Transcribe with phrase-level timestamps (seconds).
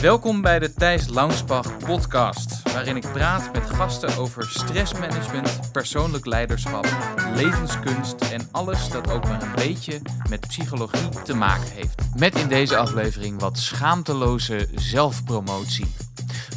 [0.00, 6.86] Welkom bij de Thijs Launsbach podcast, waarin ik praat met gasten over stressmanagement, persoonlijk leiderschap,
[7.34, 12.02] levenskunst en alles dat ook maar een beetje met psychologie te maken heeft.
[12.18, 15.86] Met in deze aflevering wat schaamteloze zelfpromotie.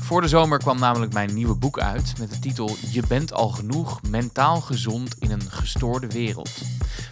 [0.01, 3.49] Voor de zomer kwam namelijk mijn nieuwe boek uit met de titel Je bent al
[3.49, 6.51] genoeg mentaal gezond in een gestoorde wereld.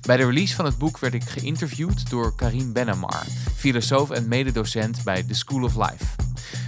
[0.01, 3.25] Bij de release van het boek werd ik geïnterviewd door Karim Benemar,
[3.55, 6.05] filosoof en mededocent bij The School of Life.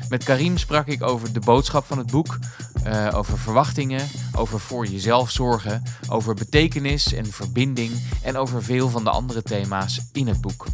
[0.10, 2.38] Met Karim sprak ik over de boodschap van het boek,
[2.86, 7.92] uh, over verwachtingen, over voor jezelf zorgen, over betekenis en verbinding
[8.24, 10.66] en over veel van de andere thema's in het boek.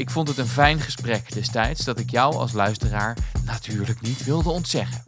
[0.00, 4.50] Ik vond het een fijn gesprek destijds dat ik jou als luisteraar natuurlijk niet wilde
[4.50, 5.02] ontzeggen.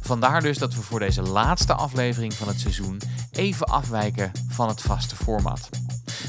[0.00, 3.00] Vandaar dus dat we voor deze laatste aflevering van het seizoen
[3.32, 5.68] even afwijken van het vaste format.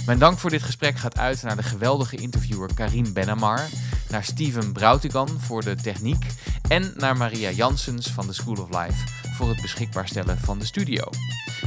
[0.06, 3.68] Mijn dank voor dit gesprek gaat uit naar de geweldige interviewer Karim Benamar,
[4.10, 6.26] naar Steven Broutigan voor de techniek
[6.68, 10.66] en naar Maria Janssens van de School of Life voor het beschikbaar stellen van de
[10.66, 11.04] studio.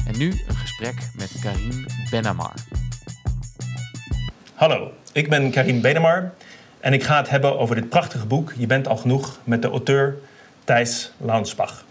[0.06, 2.54] En nu een gesprek met Karim Benamar.
[4.54, 6.32] Hallo, ik ben Karim Benamar
[6.82, 9.68] en ik ga het hebben over dit prachtige boek Je bent al genoeg met de
[9.68, 10.18] auteur
[10.64, 11.84] Thijs Launsbach.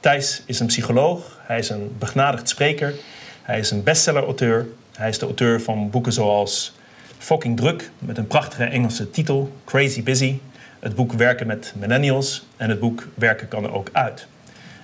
[0.00, 2.94] Thijs is een psycholoog, hij is een begnadigd spreker,
[3.42, 4.66] hij is een bestseller-auteur
[5.00, 6.72] hij is de auteur van boeken zoals
[7.18, 10.38] Fucking Druk met een prachtige Engelse titel, Crazy Busy,
[10.80, 14.26] het boek Werken met Millennials en het boek Werken kan er ook uit.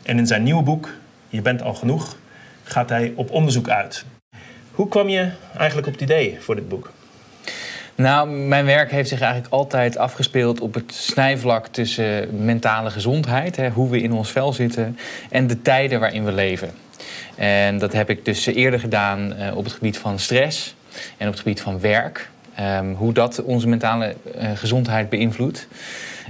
[0.03, 0.89] En in zijn nieuwe boek,
[1.29, 2.17] Je bent al genoeg,
[2.63, 4.05] gaat hij op onderzoek uit.
[4.71, 6.93] Hoe kwam je eigenlijk op het idee voor dit boek?
[7.97, 13.71] Nou, mijn werk heeft zich eigenlijk altijd afgespeeld op het snijvlak tussen mentale gezondheid, hè,
[13.71, 14.99] hoe we in ons vel zitten,
[15.31, 16.71] en de tijden waarin we leven.
[17.35, 20.75] En dat heb ik dus eerder gedaan uh, op het gebied van stress
[21.17, 22.31] en op het gebied van werk.
[22.61, 25.69] Um, hoe dat onze mentale uh, gezondheid beïnvloedt.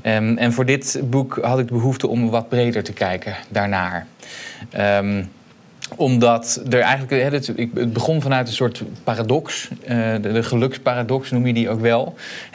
[0.03, 4.07] Um, en voor dit boek had ik de behoefte om wat breder te kijken daarnaar.
[4.79, 5.31] Um,
[5.97, 11.71] omdat er eigenlijk, het begon vanuit een soort paradox, eh, de geluksparadox noem je die
[11.71, 12.15] ook wel.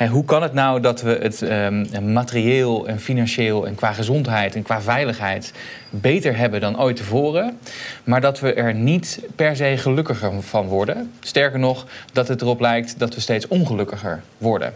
[0.10, 4.64] Hoe kan het nou dat we het ehm, materieel en financieel en qua gezondheid en
[4.64, 5.54] qua veiligheid
[5.92, 7.60] beter hebben dan ooit tevoren,
[8.04, 11.12] maar dat we er niet per se gelukkiger van worden?
[11.20, 14.74] Sterker nog, dat het erop lijkt dat we steeds ongelukkiger worden.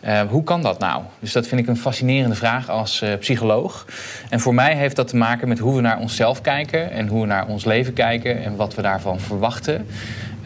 [0.00, 1.02] Ehm, hoe kan dat nou?
[1.18, 3.86] Dus dat vind ik een fascinerende vraag als uh, psycholoog.
[4.30, 7.20] En voor mij heeft dat te maken met hoe we naar onszelf kijken en hoe
[7.20, 9.86] we naar ons leven kijken en wat we daarvan verwachten.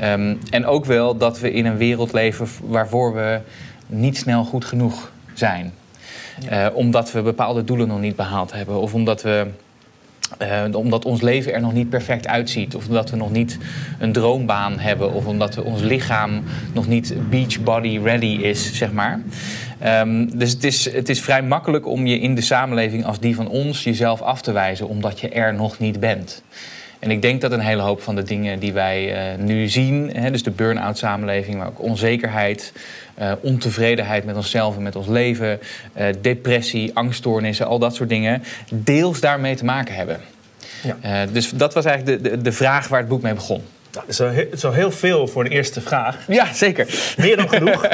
[0.03, 3.41] Um, en ook wel dat we in een wereld leven waarvoor we
[3.87, 5.73] niet snel goed genoeg zijn.
[6.51, 9.47] Uh, omdat we bepaalde doelen nog niet behaald hebben of omdat we
[10.43, 12.75] uh, omdat ons leven er nog niet perfect uitziet.
[12.75, 13.59] Of omdat we nog niet
[13.99, 15.13] een droombaan hebben.
[15.13, 19.21] Of omdat we ons lichaam nog niet beachbody ready is, zeg maar.
[19.87, 23.35] Um, dus het is, het is vrij makkelijk om je in de samenleving als die
[23.35, 24.89] van ons jezelf af te wijzen.
[24.89, 26.43] Omdat je er nog niet bent.
[26.99, 30.11] En ik denk dat een hele hoop van de dingen die wij uh, nu zien,
[30.15, 32.73] hè, dus de burn-out samenleving, maar ook onzekerheid,
[33.19, 35.61] uh, ontevredenheid met onszelf en met ons leven,
[35.99, 40.21] uh, depressie, angststoornissen, al dat soort dingen, deels daarmee te maken hebben.
[41.03, 41.27] Ja.
[41.27, 43.63] dus dat was eigenlijk de, de, de vraag waar het boek mee begon.
[44.07, 46.17] Het, is heel, veel voor een eerste vraag.
[46.29, 47.15] Ja, zeker.
[47.17, 47.89] Meer dan genoeg.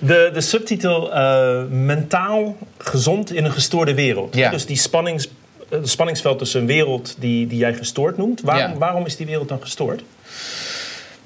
[0.00, 4.34] De, de subtitel uh, Mentaal gezond in een gestoorde wereld.
[4.34, 4.50] Ja.
[4.50, 5.28] Dus die spannings,
[5.70, 8.40] het spanningsveld tussen een wereld die, die jij gestoord noemt.
[8.40, 8.78] Waarom, ja.
[8.78, 10.02] waarom is die wereld dan gestoord?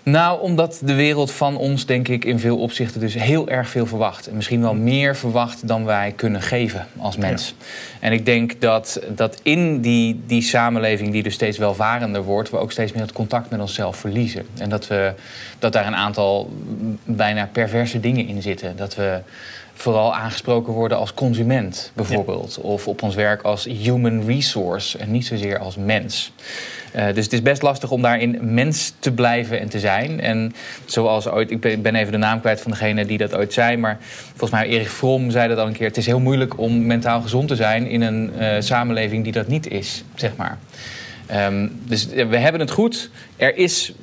[0.05, 3.87] Nou, omdat de wereld van ons, denk ik, in veel opzichten dus heel erg veel
[3.87, 4.27] verwacht.
[4.27, 7.55] En misschien wel meer verwacht dan wij kunnen geven als mens.
[7.59, 7.65] Ja.
[8.01, 12.51] En ik denk dat, dat in die, die samenleving die dus steeds welvarender wordt...
[12.51, 14.47] we ook steeds meer het contact met onszelf verliezen.
[14.59, 15.13] En dat, we,
[15.59, 16.51] dat daar een aantal
[17.05, 18.77] bijna perverse dingen in zitten.
[18.77, 19.21] Dat we
[19.75, 22.59] vooral aangesproken worden als consument, bijvoorbeeld.
[22.63, 22.69] Ja.
[22.69, 26.33] Of op ons werk als human resource en niet zozeer als mens.
[26.97, 30.21] Uh, dus het is best lastig om daarin mens te blijven en te zijn.
[30.21, 33.77] En zoals ooit, ik ben even de naam kwijt van degene die dat ooit zei,
[33.77, 33.99] maar
[34.29, 35.87] volgens mij Erik Fromm zei dat al een keer.
[35.87, 39.47] Het is heel moeilijk om mentaal gezond te zijn in een uh, samenleving die dat
[39.47, 40.59] niet is, zeg maar.
[41.33, 43.11] Um, dus we hebben het goed.
[43.37, 43.95] Er is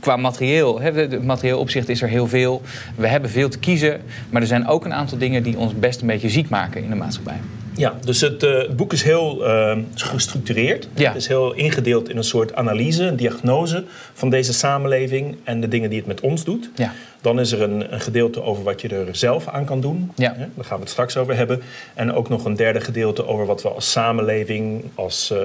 [0.00, 2.62] qua materieel, hè, materieel opzicht is er heel veel.
[2.96, 4.00] We hebben veel te kiezen.
[4.30, 6.90] Maar er zijn ook een aantal dingen die ons best een beetje ziek maken in
[6.90, 7.40] de maatschappij.
[7.76, 10.88] Ja, dus het, uh, het boek is heel uh, gestructureerd.
[10.94, 11.08] Ja.
[11.08, 13.84] Het is heel ingedeeld in een soort analyse, een diagnose
[14.14, 16.70] van deze samenleving en de dingen die het met ons doet.
[16.74, 16.92] Ja.
[17.26, 20.12] Dan is er een, een, gedeelte over wat je er zelf aan kan doen.
[20.14, 20.36] Ja.
[20.54, 21.62] Daar gaan we het straks over hebben.
[21.94, 25.38] En ook nog een derde gedeelte over wat we als samenleving, als uh,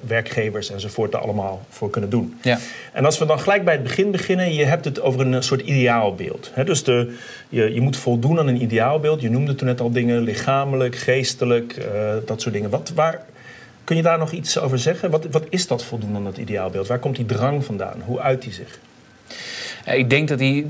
[0.00, 2.38] werkgevers enzovoort daar allemaal voor kunnen doen.
[2.42, 2.58] Ja.
[2.92, 5.60] En als we dan gelijk bij het begin beginnen, je hebt het over een soort
[5.60, 6.50] ideaalbeeld.
[6.64, 7.16] dus de,
[7.48, 9.20] je, je moet voldoen aan een ideaalbeeld.
[9.20, 12.70] Je noemde toen net al dingen, lichamelijk, geestelijk, uh, dat soort dingen.
[12.70, 13.24] Wat, waar,
[13.84, 15.10] kun je daar nog iets over zeggen?
[15.10, 16.86] Wat, wat is dat voldoen aan dat ideaalbeeld?
[16.86, 18.02] Waar komt die drang vandaan?
[18.04, 18.78] Hoe uit die zich?
[19.86, 20.66] Ik denk dat die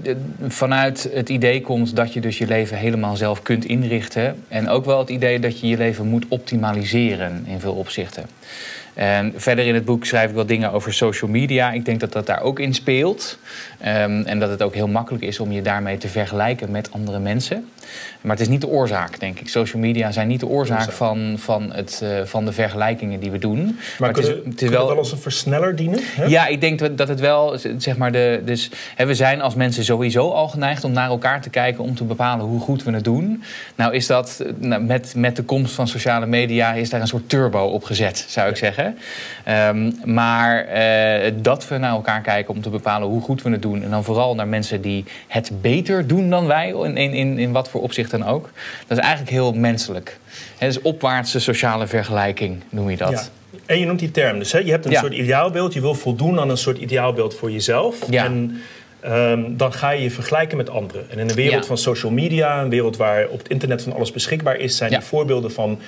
[0.49, 4.43] vanuit het idee komt dat je dus je leven helemaal zelf kunt inrichten.
[4.49, 8.26] En ook wel het idee dat je je leven moet optimaliseren in veel opzichten.
[8.94, 11.73] En verder in het boek schrijf ik wel dingen over social media.
[11.73, 13.38] Ik denk dat dat daar ook in speelt.
[13.81, 17.19] Um, en dat het ook heel makkelijk is om je daarmee te vergelijken met andere
[17.19, 17.69] mensen.
[18.20, 19.49] Maar het is niet de oorzaak, denk ik.
[19.49, 23.38] Social media zijn niet de oorzaak van, van, het, uh, van de vergelijkingen die we
[23.38, 23.64] doen.
[23.64, 26.00] Maar, maar het is, het is wel, wel als een versneller dienen?
[26.02, 26.25] Hè?
[26.25, 29.85] Ja, ik denk dat het wel, zeg maar, de, dus, hè, we zijn als mensen
[29.85, 33.05] sowieso al geneigd om naar elkaar te kijken om te bepalen hoe goed we het
[33.05, 33.43] doen.
[33.75, 37.29] Nou is dat, nou, met, met de komst van sociale media is daar een soort
[37.29, 38.83] turbo op gezet, zou ik zeggen.
[39.69, 40.66] Um, maar
[41.26, 43.82] uh, dat we naar elkaar kijken om te bepalen hoe goed we het doen.
[43.82, 47.69] En dan vooral naar mensen die het beter doen dan wij, in, in, in wat
[47.69, 48.50] voor opzicht dan ook.
[48.86, 50.19] Dat is eigenlijk heel menselijk.
[50.58, 53.10] Het is opwaartse sociale vergelijking, noem je dat.
[53.10, 53.22] Ja.
[53.66, 54.52] En je noemt die term dus.
[54.52, 54.58] Hè?
[54.58, 55.00] Je hebt een Ja.
[55.00, 55.72] soort ideaalbeeld.
[55.75, 57.96] Je wil voldoen aan een soort ideaalbeeld voor jezelf.
[58.10, 58.25] Ja.
[58.25, 58.60] En
[59.00, 61.06] ehm, dan ga je je vergelijken met anderen.
[61.10, 61.66] En in een wereld Ja.
[61.66, 65.00] van social media, een wereld waar op het internet van alles beschikbaar is, zijn die
[65.00, 65.78] voorbeelden van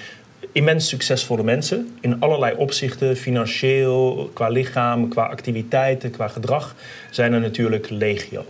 [0.57, 1.97] immens succesvolle mensen.
[2.01, 6.75] In allerlei opzichten, financieel, qua lichaam, qua activiteiten, qua gedrag,
[7.11, 8.45] zijn er natuurlijk legio.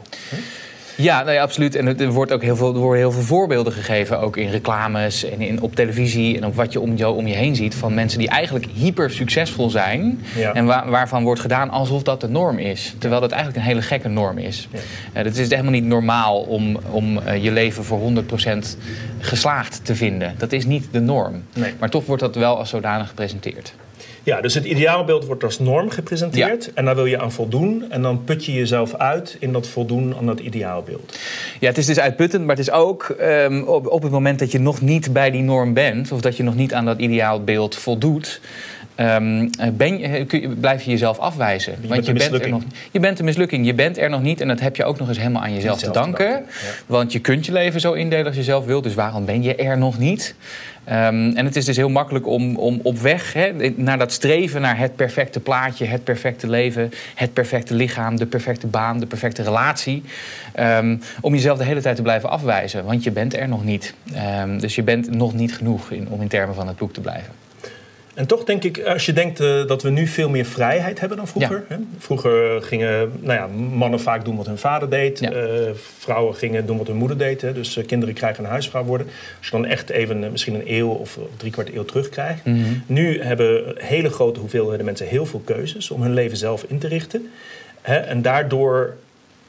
[0.97, 1.75] Ja, nee, absoluut.
[1.75, 5.25] En er, wordt ook heel veel, er worden heel veel voorbeelden gegeven, ook in reclames
[5.25, 7.95] en in, op televisie en op wat je om, je om je heen ziet, van
[7.95, 10.53] mensen die eigenlijk hyper succesvol zijn Ja.
[10.53, 12.95] en wa- waarvan wordt gedaan alsof dat de norm is.
[12.99, 14.69] Terwijl dat eigenlijk een hele gekke norm is.
[14.73, 14.79] Ja.
[15.13, 18.77] Eh, het is helemaal niet normaal om, om eh, je leven voor 100%
[19.21, 20.35] geslaagd te vinden.
[20.39, 21.43] Dat is niet de norm.
[21.55, 21.73] Nee.
[21.79, 23.75] Maar toch wordt dat wel als zodanig gepresenteerd.
[24.27, 26.71] Ja, dus het ideaalbeeld wordt als norm gepresenteerd.
[26.75, 27.85] En daar wil je aan voldoen.
[27.89, 31.19] En dan put je jezelf uit in dat voldoen aan dat ideaalbeeld.
[31.61, 34.53] Ja, het is dus uitputtend, maar het is ook ehm, op, op het moment dat
[34.53, 37.77] je nog niet bij die norm bent, of dat je nog niet aan dat ideaalbeeld
[37.77, 38.41] voldoet.
[38.95, 41.73] ehm, eh, ben je, kun je, blijf je jezelf afwijzen.
[41.81, 43.67] bent Want een je bent, er nog, je bent een mislukking.
[43.67, 45.79] Je bent er nog niet en dat heb je ook nog eens helemaal aan jezelf
[45.79, 46.31] te Jezelf te danken.
[46.31, 46.75] danken, ja.
[46.87, 48.83] Want je kunt je leven zo indelen als je zelf wilt.
[48.85, 50.35] Dus waarom ben je er nog niet?
[50.87, 54.61] Ehm, en het is dus heel makkelijk om, om op weg hè, naar dat streven
[54.61, 59.43] naar het perfecte plaatje, het perfecte leven, het perfecte lichaam, de perfecte baan, de perfecte
[59.43, 60.03] relatie.
[60.55, 63.95] ehm, om jezelf de hele tijd te blijven afwijzen, want je bent er nog niet.
[64.15, 67.01] Ehm, dus je bent nog niet genoeg in, om in termen van het boek te
[67.01, 67.46] blijven.
[68.17, 71.17] En toch denk ik, als je denkt eh, dat we nu veel meer vrijheid hebben
[71.17, 71.65] dan vroeger.
[71.69, 71.77] Hè?
[71.99, 73.47] Vroeger gingen nou ja,
[73.77, 75.19] mannen vaak doen wat hun vader deed.
[75.19, 75.31] Ja.
[75.31, 77.41] Eh, vrouwen gingen doen wat hun moeder deed.
[77.41, 77.53] Hè?
[77.53, 79.07] Dus eh, kinderen krijgen een huisvrouw worden.
[79.39, 82.45] Als je dan echt even misschien een eeuw of drie kwart eeuw terugkrijgt.
[82.45, 82.59] Mhm.
[82.87, 86.89] Nu hebben hele grote hoeveelheden mensen heel veel keuzes om hun leven zelf in te
[86.89, 87.31] richten.
[87.83, 87.97] Hè?
[87.97, 88.97] En daardoor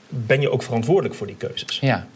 [0.10, 1.80] ben je ook verantwoordelijk voor die keuzes.
[1.82, 2.08] Ja.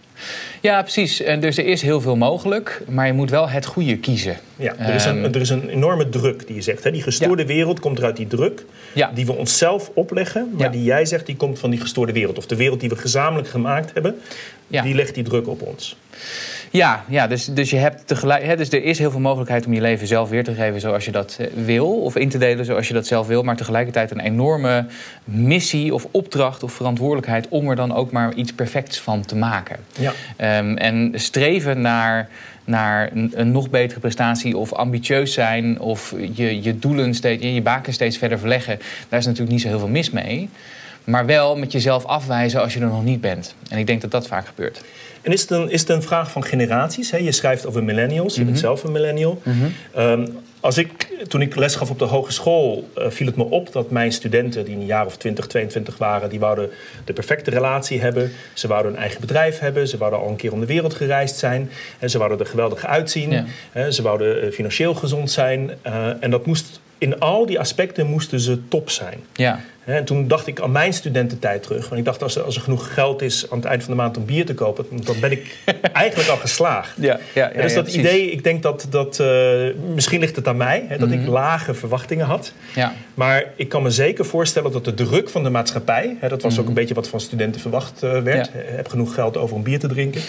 [0.61, 1.21] Ja, precies.
[1.21, 4.37] En dus er is heel veel mogelijk, maar je moet wel het goede kiezen.
[4.55, 5.33] Ja, er, is een, Ehm.
[5.33, 6.83] er is een enorme druk die je zegt.
[6.83, 6.91] Hè?
[6.91, 9.11] Die gestoorde wereld komt eruit die druk Ja.
[9.13, 10.71] die we onszelf opleggen, maar Ja.
[10.71, 12.37] die jij zegt die komt van die gestoorde wereld.
[12.37, 14.15] Of de wereld die we gezamenlijk gemaakt hebben,
[14.67, 15.95] die legt die druk op ons.
[16.71, 19.73] Ja, ja dus, dus, je hebt tegelijk, hè, dus er is heel veel mogelijkheid om
[19.73, 22.01] je leven zelf weer te geven zoals je dat eh, wil.
[22.01, 23.43] Of in te delen zoals je dat zelf wil.
[23.43, 24.85] Maar tegelijkertijd een enorme
[25.23, 29.77] missie of opdracht of verantwoordelijkheid om er dan ook maar iets perfects van te maken.
[29.99, 30.13] Ja.
[30.35, 32.29] Ehm, en streven naar,
[32.65, 37.61] naar een, een nog betere prestatie of ambitieus zijn of je, je doelen steeds, je
[37.61, 40.49] baken steeds verder verleggen, daar is natuurlijk niet zo heel veel mis mee.
[41.03, 43.55] Maar wel met jezelf afwijzen als je er nog niet bent.
[43.69, 44.81] En ik denk dat dat vaak gebeurt.
[45.21, 47.11] En is het een, is het een vraag van generaties?
[47.11, 47.17] Hè?
[47.17, 48.65] Je schrijft over millennials, je bent Mhm.
[48.65, 49.41] zelf een millennial.
[49.95, 50.27] Ehm,
[50.59, 53.91] als ik, toen ik les gaf op de hogeschool, eh, viel het me op dat
[53.91, 56.69] mijn studenten, die een jaar of 20, 22 waren, die wouden
[57.05, 58.31] de perfecte relatie hebben.
[58.53, 59.87] Ze wouden een eigen bedrijf hebben.
[59.87, 61.69] Ze wouden al een keer om de wereld gereisd zijn.
[61.99, 63.31] En ze wouden er geweldig uitzien.
[63.31, 63.45] Ja.
[63.71, 65.71] Hè, ze wouden eh, financieel gezond zijn.
[65.81, 69.19] Eh, en dat moest, in al die aspecten moesten ze top zijn.
[69.33, 71.83] Ja, En toen dacht ik aan mijn studententijd terug.
[71.89, 73.97] Want ik dacht, als er, als er genoeg geld is aan het eind van de
[74.01, 75.57] maand om bier te kopen, dan ben ik
[75.93, 76.95] eigenlijk al geslaagd.
[76.99, 79.27] ja, ja, Ja, dus dat idee, ik denk dat, dat eh,
[79.93, 81.29] misschien ligt het aan mij, hè, dat ik Mhm.
[81.29, 82.53] lage verwachtingen had.
[82.75, 86.41] Ja, Maar ik kan me zeker voorstellen dat de druk van de maatschappij, hè, dat
[86.41, 88.57] was ook een beetje wat van studenten verwacht eh, werd, Mhm.
[88.57, 88.75] Ja.
[88.75, 90.21] heb genoeg geld over om bier te drinken,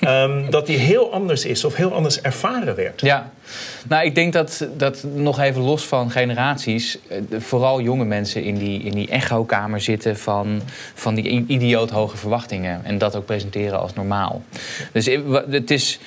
[0.00, 3.00] ehm, dat die heel anders is of heel anders ervaren werd.
[3.00, 3.30] ja.
[3.88, 8.54] Nou, ik denk dat, dat nog even los van generaties, eh, vooral jonge mensen in
[8.54, 10.62] die, in die echokamer zitten van,
[10.94, 12.84] van die idioot hoge verwachtingen.
[12.84, 14.42] En dat ook presenteren als normaal.
[14.92, 15.08] Dus
[15.50, 16.00] het is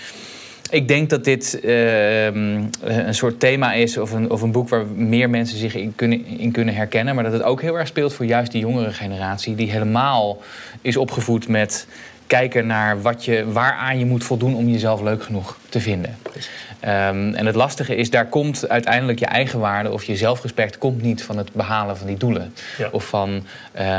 [0.73, 4.85] ik denk dat dit ehm, een soort thema is of een, of een boek waar
[4.85, 7.15] meer mensen zich in kunnen, in kunnen herkennen.
[7.15, 10.41] Maar dat het ook heel erg speelt voor juist die jongere generatie, die helemaal
[10.81, 11.87] is opgevoed met
[12.27, 16.17] kijken naar wat je, waaraan je moet voldoen om jezelf leuk genoeg te vinden.
[16.85, 21.01] Um, en het lastige is, daar komt uiteindelijk je eigen waarde of je zelfrespect komt
[21.01, 22.53] niet van het behalen van die doelen.
[22.91, 23.43] Of van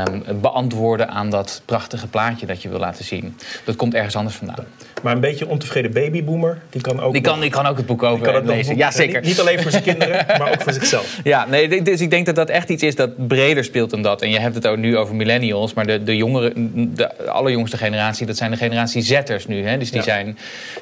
[0.05, 3.37] um, beantwoorden aan dat prachtige plaatje dat je wil laten zien.
[3.63, 4.65] Dat komt ergens anders vandaan.
[5.03, 7.13] Maar een beetje ontevreden babyboomer, die kan ook.
[7.13, 8.77] Die kan, die kan ook het boek over het lezen.
[8.77, 9.21] ja, zeker.
[9.21, 11.19] Niet, niet, alleen voor zijn kinderen, maar ook voor zichzelf.
[11.23, 14.21] Ja, nee, dus ik denk dat dat echt iets is dat breder speelt dan dat.
[14.21, 16.51] En je hebt het ook nu over millennials, maar de, de jongere,
[16.93, 19.65] de allerjongste generatie, dat zijn de generatie Zetters nu.
[19.67, 19.77] Hè?
[19.77, 20.37] Dus die zijn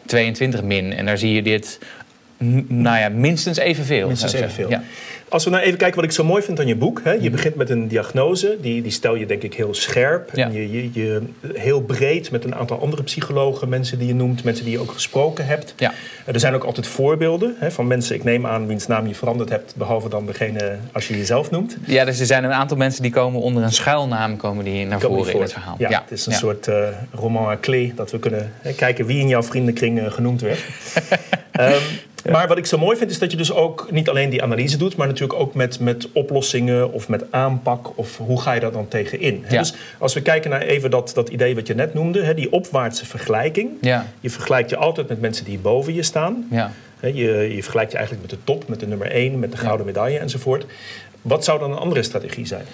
[0.06, 0.94] 22 min.
[0.94, 1.80] En daar zie je dit
[2.68, 4.08] nou ja, minstens evenveel.
[4.08, 4.70] Minstens evenveel.
[4.70, 4.84] Ja.
[5.30, 7.02] Als we nou even kijken wat ik zo mooi vind aan je boek.
[7.04, 7.12] Hè?
[7.12, 7.32] Je mhm.
[7.32, 10.34] begint met een diagnose, die, die stel je denk ik heel scherp.
[10.34, 11.22] En je, je, je,
[11.54, 14.92] heel breed met een aantal andere psychologen, mensen die je noemt, mensen die je ook
[14.92, 15.74] gesproken hebt.
[15.78, 15.94] Ja.
[16.26, 19.50] Er zijn ook altijd voorbeelden hè, van mensen, ik neem aan, wiens naam je veranderd
[19.50, 21.78] hebt, behalve dan degene als je jezelf noemt.
[21.86, 25.00] Ja, dus er zijn een aantal mensen die komen onder een schuilnaam komen die naar
[25.00, 25.76] voren in het verhaal.
[25.78, 29.20] Ja, het is een soort uh, roman à clé, dat we kunnen hè, kijken wie
[29.20, 30.60] in jouw vriendenkring uh, genoemd werd.
[31.60, 31.74] um,
[32.32, 34.78] Maar wat ik zo mooi vind is dat je dus ook niet alleen die analyse
[34.78, 38.72] doet, maar natuurlijk ook met, met oplossingen of met aanpak of hoe ga je daar
[38.72, 39.46] dan tegenin.
[39.50, 39.60] Ja.
[39.60, 42.52] Dus als we kijken naar even dat, dat idee wat je net noemde, hè, die
[42.52, 43.70] opwaartse vergelijking.
[43.82, 44.06] Ja.
[44.20, 46.48] Je vergelijkt je altijd met mensen die boven je staan.
[46.52, 46.72] Ja.
[47.02, 49.86] Je, je vergelijkt je eigenlijk met de top, met de nummer 1, met de gouden
[49.86, 50.66] medaille enzovoort.
[51.22, 52.66] Wat zou dan een andere strategie zijn?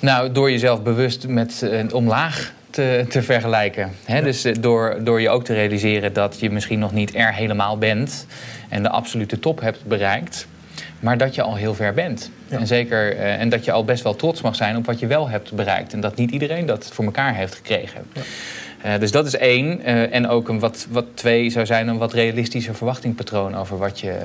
[0.00, 3.90] Nou, door jezelf bewust met een omlaag te, te vergelijken.
[4.22, 7.78] Dus eh, door, door je ook te realiseren dat je misschien nog niet er helemaal
[7.78, 8.26] bent
[8.74, 10.46] en de absolute top hebt bereikt,
[11.00, 12.30] maar dat je al heel ver bent.
[12.48, 15.06] En, zeker, uh, en dat je al best wel trots mag zijn op wat je
[15.06, 15.92] wel hebt bereikt.
[15.92, 18.04] En dat niet iedereen dat voor elkaar heeft gekregen.
[18.12, 18.22] Ja.
[18.84, 19.80] Uh, dus dat is één.
[19.80, 24.00] Uh, en ook een wat, wat twee zou zijn een wat realistischer verwachtingpatroon over wat
[24.00, 24.18] je,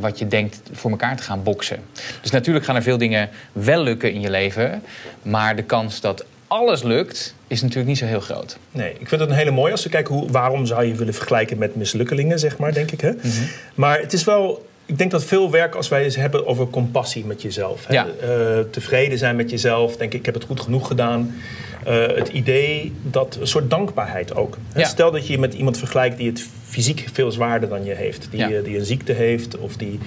[0.00, 1.78] wat je denkt voor elkaar te gaan boksen.
[2.20, 4.82] Dus natuurlijk gaan er veel dingen wel lukken in je leven.
[5.22, 8.58] Maar de kans dat alles lukt, is natuurlijk niet zo heel groot.
[8.70, 11.14] Nee, ik vind het een hele mooie als we kijken hoe, waarom zou je willen
[11.14, 13.00] vergelijken met mislukkelingen, zeg maar, denk ik.
[13.00, 13.10] Hè?
[13.10, 13.42] Mhm.
[13.74, 17.24] Maar het is wel ik denk dat veel werk als wij het hebben over compassie
[17.24, 17.86] met jezelf.
[17.88, 18.06] Ja.
[18.06, 19.96] Uh, tevreden zijn met jezelf.
[19.96, 21.34] Denk ik, ik heb het goed genoeg gedaan.
[21.88, 24.58] Uh, het idee dat een soort dankbaarheid ook.
[24.74, 24.84] Ja.
[24.84, 28.28] Stel dat je je met iemand vergelijkt die het fysiek veel zwaarder dan je heeft.
[28.30, 28.60] Die, ja.
[28.60, 29.98] die een ziekte heeft of die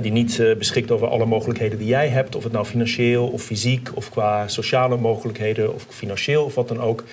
[0.00, 3.42] die niet uh, beschikt over alle mogelijkheden die jij hebt, of het nou financieel of
[3.42, 7.04] fysiek of qua sociale mogelijkheden of financieel of wat dan ook,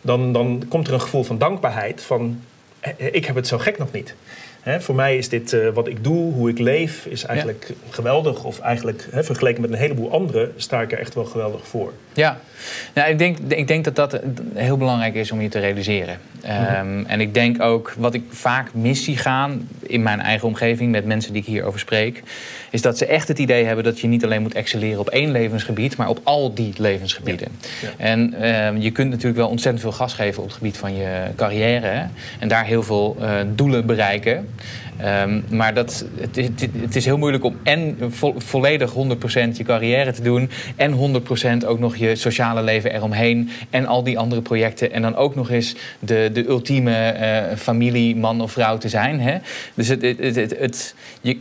[0.00, 2.40] dan, dan komt er een gevoel van dankbaarheid van
[2.96, 4.14] ik heb het zo gek nog niet
[4.78, 8.44] voor mij is dit uh, wat ik doe, hoe ik leef, is eigenlijk geweldig.
[8.44, 11.92] Of eigenlijk vergeleken met een heleboel anderen sta ik er echt wel geweldig voor.
[12.16, 12.38] Ja,
[12.94, 14.20] nou, ik, denk, ik denk dat dat
[14.54, 16.18] heel belangrijk is om je te realiseren.
[16.80, 20.90] Um, en ik denk ook, wat ik vaak mis zie gaan in mijn eigen omgeving
[20.90, 22.22] met mensen die ik hierover spreek,
[22.70, 25.30] is dat ze echt het idee hebben dat je niet alleen moet excelleren op één
[25.30, 27.48] levensgebied, maar op al die levensgebieden.
[27.82, 27.88] Ja.
[27.96, 31.22] En um, je kunt natuurlijk wel ontzettend veel gas geven op het gebied van je
[31.36, 32.04] carrière hè,
[32.38, 34.48] en daar heel veel uh, doelen bereiken.
[35.04, 36.36] Um, maar dat, het,
[36.80, 38.94] het, is heel moeilijk om en vo, volledig 100%
[39.52, 40.50] je carrière te doen...
[40.76, 41.20] en
[41.62, 43.50] 100% ook nog je sociale leven eromheen...
[43.70, 44.92] en al die andere projecten.
[44.92, 49.20] En dan ook nog eens de, de ultieme uh, familie, man of vrouw te zijn.
[49.20, 49.38] Hè?
[49.74, 50.02] Dus, het,
[50.58, 51.38] het, je,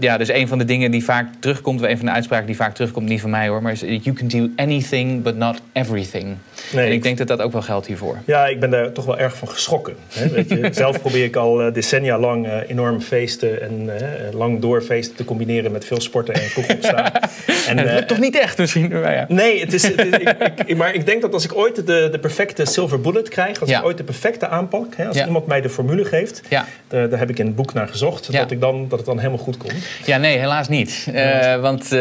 [0.00, 1.82] ja, dus een van de dingen die vaak terugkomt...
[1.82, 3.62] een van de uitspraken die vaak terugkomt, niet van mij hoor...
[3.62, 6.36] maar is you can do anything but not everything.
[6.72, 8.18] Nee, en ik denk dat dat ook wel geldt hiervoor.
[8.24, 9.96] Ja, ik ben daar toch wel erg van geschrokken.
[10.12, 10.28] Hè?
[10.28, 14.60] Weet je, zelf probeer ik al uh, decennia lang uh, enorm feesten en uh, lang
[14.60, 17.12] doorfeesten te combineren met veel sporten en vroeg opstaan.
[17.68, 18.88] en, dat lukt toch niet echt misschien?
[18.88, 19.24] Maar ja.
[19.28, 20.34] Nee, het is, het is ik,
[20.66, 23.70] ik, maar ik denk dat als ik ooit de, de perfecte silver bullet krijg, als
[23.70, 26.42] ik ooit de perfecte aanpak, hè, als iemand mij de formule geeft,
[26.88, 29.18] daar, daar heb ik in het boek naar gezocht, dat, ik dan, dat het dan
[29.18, 29.74] helemaal goed komt.
[30.04, 31.06] Ja, nee, helaas niet.
[31.14, 31.98] Uh, want uh,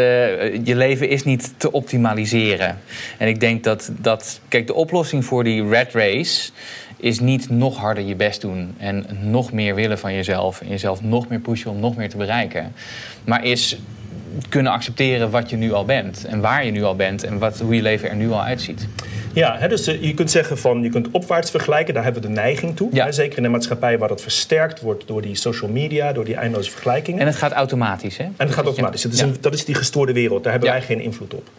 [0.65, 2.77] je leven is niet te optimaliseren.
[3.17, 6.51] En ik denk dat, dat, kijk, de oplossing voor die red race
[6.97, 11.01] is niet nog harder je best doen en nog meer willen van jezelf en jezelf
[11.01, 12.73] nog meer pushen om nog meer te bereiken.
[13.23, 13.77] Maar is
[14.49, 17.59] kunnen accepteren wat je nu al bent en waar je nu al bent en wat,
[17.59, 18.87] hoe je leven er nu al uitziet.
[19.33, 22.27] Ja, hè, dus eh, je kunt zeggen van je kunt opwaarts vergelijken, daar hebben we
[22.27, 22.89] de neiging toe.
[22.93, 26.35] Hè, zeker in een maatschappij waar dat versterkt wordt door die social media, door die
[26.35, 27.19] eindeloze vergelijkingen.
[27.19, 28.23] En het gaat automatisch, hè?
[28.23, 29.03] En het gaat automatisch.
[29.03, 31.49] Het is een, dat is die gestoorde wereld, daar hebben wij geen invloed op.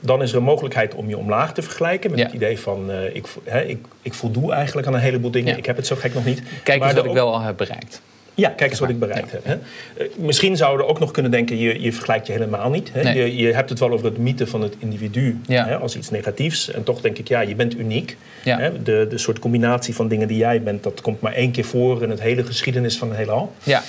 [0.00, 3.14] Dan is er een mogelijkheid om je omlaag te vergelijken met het idee van uh,
[3.14, 5.56] ik, hè, ik, ik voldoe eigenlijk aan een heleboel dingen.
[5.56, 6.42] Ik heb het zo gek nog niet.
[6.62, 8.00] Kijk eens wat ik wel al heb bereikt.
[8.36, 9.44] Ja, kijk eens wat ik bereikt heb.
[9.44, 9.54] Hè.
[9.54, 12.90] Uh, misschien zouden we ook nog kunnen denken, je, je vergelijkt je helemaal niet.
[12.92, 13.02] Hè.
[13.02, 13.16] Nee.
[13.16, 15.66] Je, je hebt het wel over het mythe van het individu Ja.
[15.66, 16.70] hè, als iets negatiefs.
[16.70, 18.16] En toch denk ik, ja, je bent uniek.
[18.42, 18.58] Ja.
[18.58, 18.82] Hè.
[18.82, 22.02] De, de soort combinatie van dingen die jij bent, dat komt maar één keer voor
[22.02, 23.52] in het hele geschiedenis van het heelal.
[23.62, 23.82] Ja,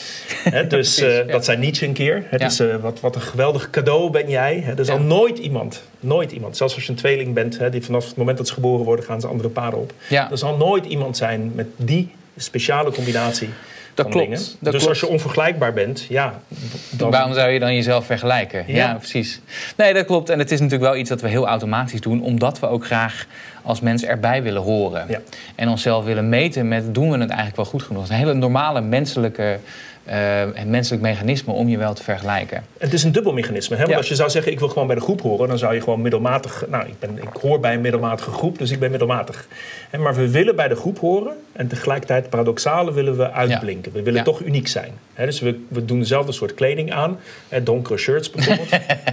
[0.43, 2.23] Hè, dus eh, dat zei Nietzsche een keer.
[2.29, 4.61] Het is, eh, wat, wat een geweldig cadeau ben jij.
[4.63, 4.77] Hè.
[4.77, 8.07] Er zal nooit iemand, nooit iemand, zelfs als je een tweeling bent, hè, die vanaf
[8.07, 9.93] het moment dat ze geboren worden, gaan ze andere paden op.
[10.09, 13.49] Er zal nooit iemand zijn met die speciale combinatie
[13.97, 14.29] dat van klopt.
[14.29, 14.45] dingen.
[14.59, 14.87] Dat dus klopt.
[14.87, 16.41] als je onvergelijkbaar bent, ja,
[16.89, 17.11] dan...
[17.11, 18.63] Waarom zou je dan jezelf vergelijken?
[18.67, 18.75] Ja.
[18.75, 18.93] Ja.
[18.93, 19.41] precies.
[19.75, 20.29] Nee, dat klopt.
[20.29, 23.25] En het is natuurlijk wel iets dat we heel automatisch doen, omdat we ook graag
[23.63, 25.05] als mens erbij willen horen.
[25.09, 25.19] Ja.
[25.55, 28.01] En onszelf willen meten met doen we het eigenlijk wel goed genoeg.
[28.01, 29.59] Het is een hele normale menselijke,
[30.07, 32.63] eh, een menselijk mechanisme om je wel te vergelijken.
[32.77, 33.75] Het is een dubbel mechanisme.
[33.75, 33.81] Hè?
[33.81, 33.97] Want Ja.
[33.97, 35.47] als je zou zeggen, ik wil gewoon bij de groep horen...
[35.47, 36.65] dan zou je gewoon middelmatig...
[36.69, 39.47] Nou, ik, ben, ik hoor bij een middelmatige groep, dus ik ben middelmatig.
[39.89, 41.33] Hè, maar we willen bij de groep horen...
[41.53, 43.91] en tegelijkertijd paradoxale willen we uitblinken.
[43.91, 44.23] We willen Ja.
[44.25, 44.91] toch uniek zijn.
[45.13, 45.25] Hè?
[45.25, 47.19] Dus we, we doen dezelfde soort kleding aan.
[47.49, 48.69] Hè, donkere shirts bijvoorbeeld.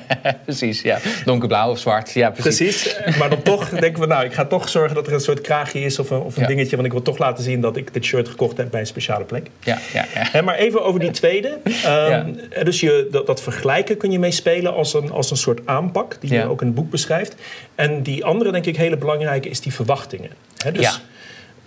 [0.44, 0.98] precies, ja.
[1.24, 2.12] Donkerblauw of zwart.
[2.12, 2.82] Ja, precies.
[2.82, 2.94] Precies.
[2.96, 5.40] Eh, Maar dan toch denken we, nou, ik ga toch zorgen dat er een soort
[5.40, 5.98] kraagje is...
[5.98, 7.60] of een, of een dingetje, want ik wil toch laten zien...
[7.60, 9.46] dat ik dit shirt gekocht heb bij een speciale plek.
[9.60, 10.22] Ja, ja, ja.
[10.30, 11.58] Hè, maar even over die tweede.
[11.84, 12.32] Ehm,
[12.64, 16.16] Dus je, dat, dat vergelijken kun je mee spelen als een, als een soort aanpak,
[16.20, 17.34] die je ook in het boek beschrijft.
[17.74, 20.30] En die andere, denk ik, hele belangrijke is die verwachtingen.
[20.72, 20.92] Dus, Ja.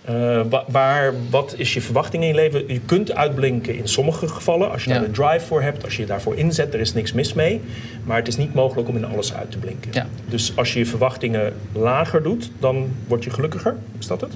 [0.04, 2.64] eh, wa- waar, wat is je verwachting in je leven?
[2.72, 4.70] Je kunt uitblinken in sommige gevallen.
[4.70, 5.06] Als je daar Ja.
[5.06, 7.60] de drive voor hebt, als je je daarvoor inzet, er is niks mis mee.
[8.04, 9.90] Maar het is niet mogelijk om in alles uit te blinken.
[9.92, 10.06] Ja.
[10.28, 13.76] Dus als je je verwachtingen lager doet, dan word je gelukkiger.
[13.98, 14.32] Is dat het?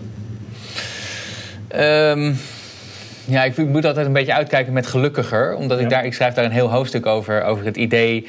[1.69, 2.33] Ehm,
[3.25, 5.55] ja, ik, moet altijd een beetje uitkijken met gelukkiger.
[5.55, 5.91] Omdat ik Ja.
[5.91, 8.27] daar, ik schrijf daar een heel hoofdstuk over, over het idee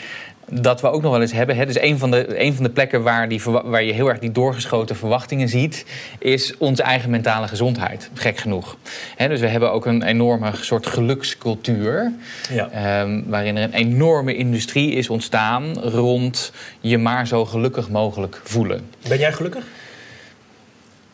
[0.50, 1.55] dat we ook nog wel eens hebben.
[1.55, 1.65] Hè.
[1.65, 4.31] Dus een van, de, een van de plekken waar, die, waar je heel erg die
[4.31, 5.85] doorgeschoten verwachtingen ziet,
[6.19, 8.09] is onze eigen mentale gezondheid.
[8.13, 8.77] Gek genoeg.
[9.15, 12.12] Hè, dus we hebben ook een enorme soort gelukscultuur.
[12.51, 12.69] Ja.
[12.69, 18.81] Ehm, waarin er een enorme industrie is ontstaan rond je maar zo gelukkig mogelijk voelen.
[19.07, 19.63] Ben jij gelukkig?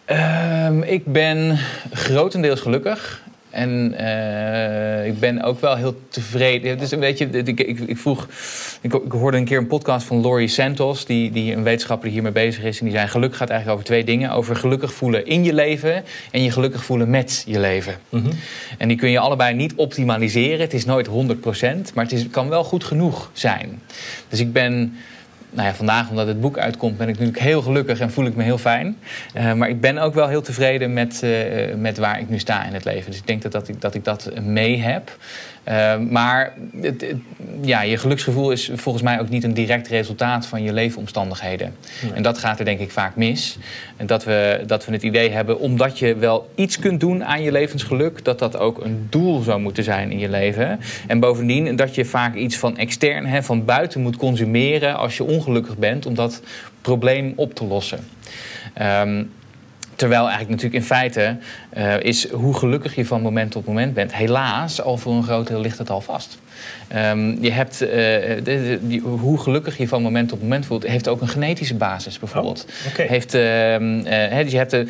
[0.05, 1.59] Ehm, ik ben
[1.93, 3.21] grotendeels gelukkig.
[3.49, 6.77] En eh, ik ben ook wel heel tevreden.
[6.77, 8.27] Dus een beetje, ik, ik, ik vroeg,
[8.81, 12.13] ik, ik hoorde een keer een podcast van Laurie Santos, die, die een wetenschapper die
[12.13, 12.79] hiermee bezig is.
[12.79, 16.03] En die zei: geluk gaat eigenlijk over twee dingen: over gelukkig voelen in je leven
[16.31, 17.93] en je gelukkig voelen met je leven.
[18.77, 20.59] En die kun je allebei niet optimaliseren.
[20.59, 21.11] Het is nooit 100%,
[21.93, 23.81] maar het is, kan wel goed genoeg zijn.
[24.27, 24.93] Dus ik ben.
[25.49, 28.35] Nou ja, vandaag, omdat het boek uitkomt, ben ik natuurlijk heel gelukkig en voel ik
[28.35, 28.97] me heel fijn.
[29.33, 32.65] Eh, maar ik ben ook wel heel tevreden met, eh, met waar ik nu sta
[32.65, 33.11] in het leven.
[33.11, 35.17] Dus ik denk dat, dat, ik, dat ik dat mee heb.
[35.63, 37.15] Eh, maar het, het-
[37.61, 41.75] ja, je geluksgevoel is volgens mij ook niet een direct resultaat van je leefomstandigheden.
[42.13, 43.57] En dat gaat er denk ik vaak mis.
[43.97, 47.41] En dat we, dat we het idee hebben, omdat je wel iets kunt doen aan
[47.43, 50.79] je levensgeluk, dat dat ook een doel zou moeten zijn in je leven.
[51.07, 55.23] En bovendien dat je vaak iets van extern, hè, van buiten moet consumeren als je
[55.23, 56.41] ongelukkig bent, om dat
[56.81, 57.99] probleem op te lossen.
[58.73, 59.23] Ehm,
[59.99, 61.37] Terwijl eigenlijk natuurlijk in feite
[61.69, 64.13] eh, is hoe gelukkig je van moment tot moment bent.
[64.13, 66.39] Helaas, al voor een groot deel ligt het al vast.
[66.87, 70.87] Ehm, je hebt, eh, de- de- die- hoe gelukkig je van moment tot moment voelt,
[70.87, 72.65] heeft ook een genetische basis bijvoorbeeld.
[72.99, 73.07] Oh.
[73.07, 74.87] Heeft, ehm, eh, dus je hebt de,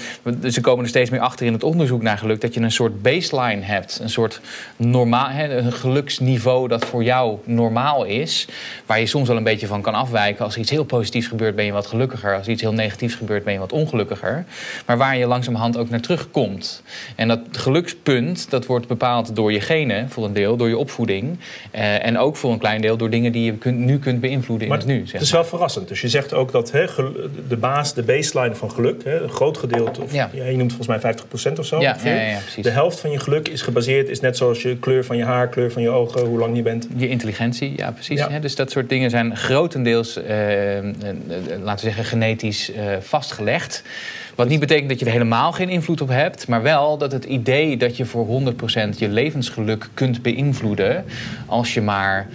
[0.51, 3.01] ze komen er steeds meer achter in het onderzoek naar geluk dat je een soort
[3.01, 3.99] baseline hebt.
[4.01, 4.41] Een soort
[4.77, 8.47] normaal, een geluksniveau dat voor jou normaal is.
[8.85, 10.45] Waar je soms wel een beetje van kan afwijken.
[10.45, 12.35] Als er iets heel positiefs gebeurt, ben je wat gelukkiger.
[12.35, 14.45] Als er iets heel negatiefs gebeurt, ben je wat ongelukkiger.
[14.85, 16.83] Maar waar je langzamerhand ook naar terugkomt.
[17.15, 21.39] En dat gelukspunt, dat wordt bepaald door je genen voor een deel, door je opvoeding.
[21.71, 24.67] Eh, en ook voor een klein deel door dingen die je kunt, nu kunt beïnvloeden
[24.67, 24.99] in Maar het nu.
[24.99, 25.41] het Zeg is maar.
[25.41, 25.87] wel verrassend.
[25.87, 26.71] Dus je zegt ook dat
[27.47, 30.29] de baas, de baseline van geluk, een groot gedeelte, of, Ja.
[30.33, 31.79] je noemt volgens mij 50% of zo.
[31.79, 31.93] Ja,
[32.41, 32.63] precies.
[32.63, 35.47] De helft van je geluk is gebaseerd, is net zoals je kleur van je haar,
[35.47, 36.87] kleur van je ogen, hoe lang je bent.
[36.95, 38.23] Je intelligentie, ja precies.
[38.41, 40.85] Dus dat soort dingen zijn grotendeels, eh, eh,
[41.61, 43.83] laten we zeggen, genetisch vastgelegd.
[44.39, 47.25] Wat niet betekent dat je er helemaal geen invloed op hebt, maar wel dat het
[47.25, 51.05] idee dat je voor 100% je levensgeluk kunt beïnvloeden
[51.45, 52.27] als je maar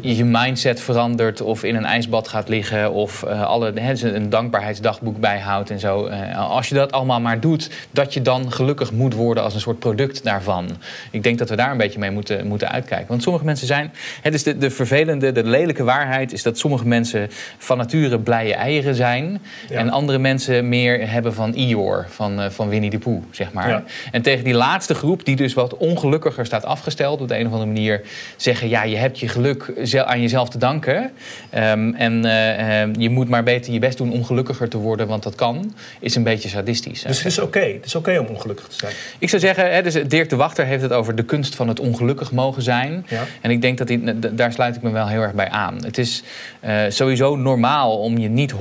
[0.00, 5.20] je, mindset verandert of in een ijsbad gaat liggen of eh, alle, dus een dankbaarheidsdagboek
[5.20, 6.06] bijhoudt en zo.
[6.06, 9.60] Eh, als je dat allemaal maar doet, dat je dan gelukkig moet worden als een
[9.60, 10.68] soort product daarvan.
[11.10, 13.08] Ik denk dat we daar een beetje mee moeten, moeten uitkijken.
[13.08, 13.92] Want sommige mensen zijn.
[14.22, 18.54] Hè, dus de, de vervelende, de lelijke waarheid is dat sommige mensen van nature blije
[18.54, 19.40] eieren zijn.
[19.68, 19.78] Ja.
[19.78, 23.68] En andere mensen meer hebben van Eeyore, van, eh, van Winnie de Pooh, zeg maar.
[23.68, 23.84] Ja.
[24.12, 27.52] En tegen die laatste groep, die dus wat ongelukkiger staat afgesteld op de een of
[27.52, 28.00] andere manier,
[28.36, 29.72] zeggen: ja, je hebt je geluk
[30.04, 31.10] aan jezelf te danken.
[31.50, 35.22] Ehm, en uh, je moet maar beter je best doen om gelukkiger te worden, want
[35.22, 37.02] dat kan, is een beetje sadistisch.
[37.02, 38.92] Dus het is oké het is oké om ongelukkig te zijn?
[39.18, 41.80] Ik zou zeggen, hè, dus Dirk de Wachter heeft het over de kunst van het
[41.80, 43.06] ongelukkig mogen zijn.
[43.08, 43.24] Ja.
[43.40, 45.84] En ik denk dat die, daar sluit ik me wel heel erg bij aan.
[45.84, 46.22] Het is
[46.64, 48.56] uh, sowieso normaal om je niet 100%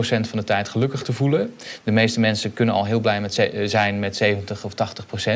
[0.00, 1.54] van de tijd gelukkig te voelen.
[1.84, 5.26] De meeste mensen kunnen al heel blij met zijn met 70 of 80%.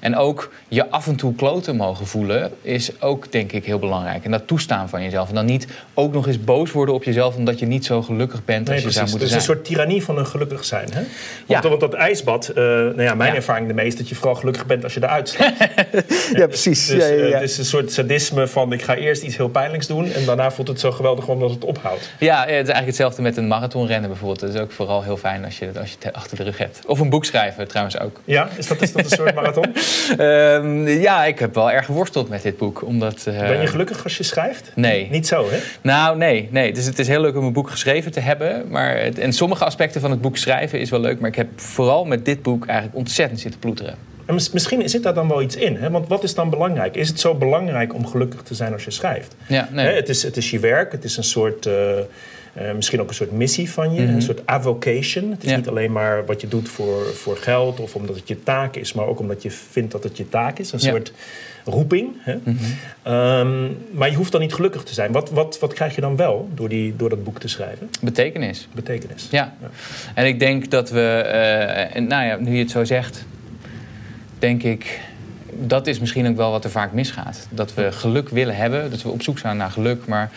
[0.00, 4.24] En ook je af en toe kloten mogen voelen is ook denk ik heel belangrijk.
[4.24, 5.28] En dat toestaan van jezelf.
[5.28, 8.44] En dan niet ook nog eens boos worden op jezelf omdat je niet zo gelukkig
[8.44, 9.40] bent als je zou moeten zijn.
[9.40, 10.88] Het is een soort tirannie van een gelukkig zijn.
[10.92, 11.00] Hè?
[11.46, 11.68] Want, ja.
[11.68, 14.84] want dat ijsbad, uh, nou ja, mijn ervaring de meest, dat je vooral gelukkig bent
[14.84, 15.54] als je eruit staat.
[16.40, 16.86] ja, precies.
[16.86, 19.86] Dus, ja, uh, het is een soort sadisme van ik ga eerst iets heel pijnlijks
[19.86, 22.10] doen en daarna voelt het zo geweldig omdat het ophoudt.
[22.18, 24.40] Ja, het is eigenlijk hetzelfde met een marathonrennen bijvoorbeeld.
[24.40, 26.80] Het is ook vooral heel fijn als je, als je het achter de rug hebt.
[26.86, 28.20] Of een boek schrijven trouwens ook.
[28.24, 29.74] Ja, is dat, is dat een soort marathon?
[30.18, 32.82] um, ja, ik heb wel erg geworsteld met dit boek.
[32.82, 34.72] Omdat, uh, ben je gelukkig als je schrijft?
[34.74, 35.08] Nee.
[35.10, 35.58] Niet zo, hè?
[35.82, 36.48] Nou, nee.
[36.50, 36.72] nee.
[36.72, 38.64] Dus het is heel leuk om een boek geschreven te hebben.
[38.68, 41.20] Maar en sommige aspecten van het boek schrijven is wel leuk.
[41.20, 44.09] Maar ik heb vooral met dit boek eigenlijk ontzettend zitten ploeteren.
[44.30, 45.76] En misschien zit daar dan wel iets in.
[45.76, 45.90] Hè?
[45.90, 46.96] Want wat is dan belangrijk?
[46.96, 49.34] Is het zo belangrijk om gelukkig te zijn als je schrijft?
[49.46, 49.94] Ja, nee.
[49.94, 51.66] het, is, het is je werk, het is een soort...
[51.66, 51.74] Uh,
[52.60, 54.20] uh, misschien ook een soort missie van je, een mhm.
[54.20, 55.30] soort avocation.
[55.30, 58.42] Het is niet alleen maar wat je doet voor, voor geld of omdat het je
[58.42, 60.72] taak is, maar ook omdat je vindt dat het je taak is.
[60.72, 61.12] Een soort
[61.64, 62.12] roeping.
[62.18, 62.34] Hè?
[62.34, 62.56] Mm
[63.02, 63.76] -hmm.
[63.90, 65.12] maar je hoeft dan niet gelukkig te zijn.
[65.12, 67.90] Wat, wat, wat krijg je dan wel door, die, door dat boek te schrijven?
[68.00, 68.68] Betekenis.
[68.74, 69.28] Betekenis.
[69.30, 69.54] Ja.
[69.60, 69.70] ja.
[70.14, 71.22] En ik denk dat we,
[71.94, 73.24] uh, nou ja, nu je het zo zegt,
[74.40, 75.00] denk ik
[75.52, 77.46] dat is misschien ook wel wat er vaak misgaat.
[77.50, 80.30] Dat we geluk willen hebben, dat we op zoek zijn naar geluk, maar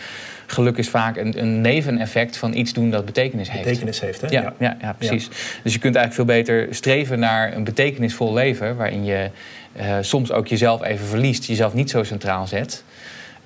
[0.46, 3.64] geluk is vaak een, een neveneffect van iets doen dat betekenis heeft.
[3.64, 4.28] Betekenis heeft, hè?
[4.28, 4.76] Ja, ja.
[4.80, 5.28] ja, precies.
[5.62, 9.30] Dus je kunt eigenlijk veel beter streven naar een betekenisvol leven, waarin je
[9.76, 12.84] uh, soms ook jezelf even verliest, jezelf niet zo centraal zet.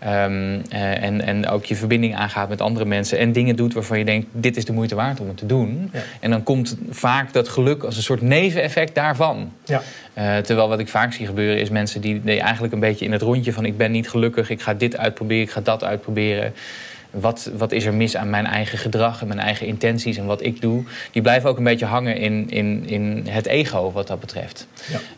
[0.07, 3.19] Um, uh, en, en ook je verbinding aangaat met andere mensen.
[3.19, 5.91] En dingen doet waarvan je denkt, dit is de moeite waard om het te doen.
[5.93, 6.01] Ja.
[6.21, 9.53] En dan komt vaak dat geluk als een soort neveneffect daarvan.
[9.65, 9.83] Ja.
[10.19, 13.13] Uh, terwijl wat ik vaak zie gebeuren is mensen die, die eigenlijk een beetje in
[13.13, 13.65] het rondje van...
[13.65, 16.53] ik ben niet gelukkig, ik ga dit uitproberen, ik ga dat uitproberen
[17.21, 20.45] wat, wat is er mis aan mijn eigen gedrag en mijn eigen intenties en wat
[20.45, 24.21] ik doe, die blijven ook een beetje hangen in, in, in het ego wat dat
[24.21, 24.67] betreft.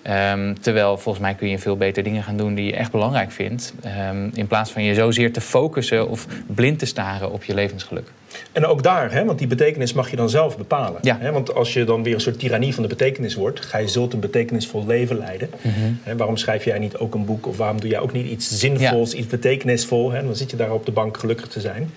[0.02, 0.32] Ja.
[0.32, 3.32] Um, terwijl volgens mij kun je veel beter dingen gaan doen die je echt belangrijk
[3.32, 3.74] vindt,
[4.10, 8.08] um, in plaats van je zozeer te focussen of blind te staren op je levensgeluk.
[8.52, 10.98] En ook daar, hè, want die betekenis mag je dan zelf bepalen.
[11.02, 11.16] Ja.
[11.20, 13.88] Hè, want als je dan weer een soort tirannie van de betekenis wordt, ga je
[13.88, 15.50] zult een betekenisvol leven leiden.
[15.62, 18.26] Mm hè, waarom schrijf jij niet ook een boek of waarom doe jij ook niet
[18.26, 20.10] iets zinvols, iets betekenisvol?
[20.10, 20.24] Hè?
[20.24, 21.90] Dan zit je daar op de bank gelukkig te zijn.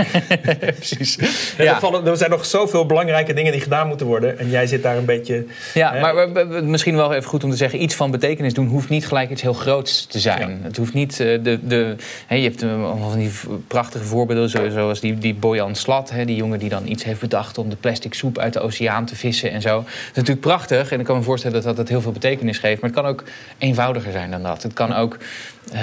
[0.76, 1.18] Precies.
[1.58, 1.82] Ja.
[1.82, 4.96] Er, er, zijn nog zoveel belangrijke dingen die gedaan moeten worden en jij zit daar
[4.96, 5.46] een beetje.
[5.74, 6.28] Ja, maar
[6.64, 9.42] misschien wel even goed om te zeggen: iets van betekenis doen hoeft niet gelijk iets
[9.42, 10.60] heel groots te zijn.
[10.62, 11.58] Het hoeft niet uh, de.
[11.62, 13.30] de hè, je hebt uh, van die
[13.66, 17.20] prachtige voorbeelden, zoals die, die boy Jan Slat, hè, die jongen die dan iets heeft
[17.20, 19.76] bedacht om de plastic soep uit de oceaan te vissen en zo.
[19.76, 22.80] Dat is natuurlijk prachtig en ik kan me voorstellen dat dat heel veel betekenis geeft.
[22.80, 23.24] Maar het kan ook
[23.58, 24.62] eenvoudiger zijn dan dat.
[24.62, 25.18] Het kan ook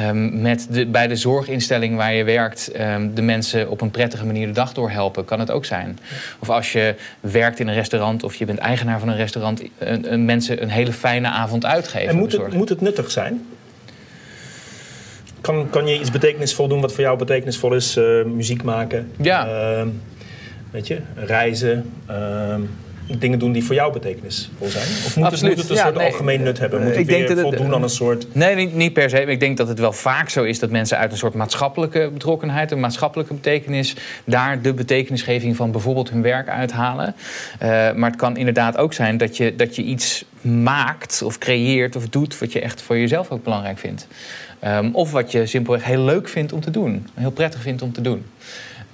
[0.07, 4.25] um, met de, bij de zorginstelling waar je werkt um, de mensen op een prettige
[4.25, 5.25] manier de dag door helpen.
[5.25, 5.99] Kan het ook zijn.
[6.39, 10.13] Of als je werkt in een restaurant of je bent eigenaar van een restaurant, een,
[10.13, 12.09] een mensen een hele fijne avond uitgeven.
[12.09, 13.45] En moet het, moet het nuttig zijn?
[15.47, 17.97] Kan, kan je iets betekenisvol doen wat voor jou betekenisvol is?
[17.97, 19.47] Uh, muziek maken, ja.
[19.47, 19.87] Uh,
[20.71, 22.55] weet je, reizen, uh,
[23.19, 24.83] dingen doen die voor jou betekenisvol zijn?
[24.83, 26.83] Of moet, het, moet het, een ja, soort nee, algemeen nut hebben?
[26.83, 28.27] Moet ik het denk dat voldoen aan een soort...
[28.31, 29.21] Nee, niet, niet, per se.
[29.21, 32.71] Ik denk dat het wel vaak zo is dat mensen uit een soort maatschappelijke betrokkenheid...
[32.71, 33.95] een maatschappelijke betekenis...
[34.25, 37.15] daar de betekenisgeving van bijvoorbeeld hun werk uithalen.
[37.63, 41.95] Uh, maar het kan inderdaad ook zijn dat je, dat je iets maakt of creëert
[41.95, 42.39] of doet...
[42.39, 44.07] wat je echt voor jezelf ook belangrijk vindt.
[44.65, 47.07] Um, of wat je simpelweg heel leuk vindt om te doen.
[47.13, 48.25] Heel prettig vindt om te doen.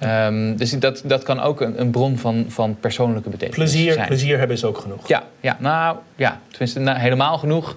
[0.04, 4.06] Um, dus dat, dat kan ook een, een, bron van, van persoonlijke betekenis plezier, zijn.
[4.06, 5.08] Plezier hebben is ook genoeg.
[5.08, 7.76] Ja, ja nou ja, tenminste nou, helemaal genoeg.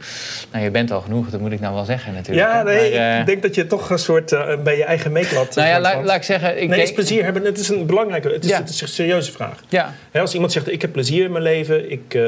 [0.52, 2.48] Nou, je bent al genoeg, dat moet ik nou wel zeggen natuurlijk.
[2.48, 5.12] Ja, nee, maar, uh, ik denk dat je toch een soort uh, bij je eigen
[5.12, 5.56] meetlat...
[5.56, 6.50] Nou ja, laat, laat ik zeggen...
[6.50, 6.82] Ik nee, denk...
[6.82, 8.58] is plezier hebben, het is een belangrijke, het is, ja.
[8.58, 9.64] het is een serieuze vraag.
[9.70, 9.94] Ja.
[10.12, 12.22] He, als iemand zegt, ik heb plezier in mijn leven, ik, uh,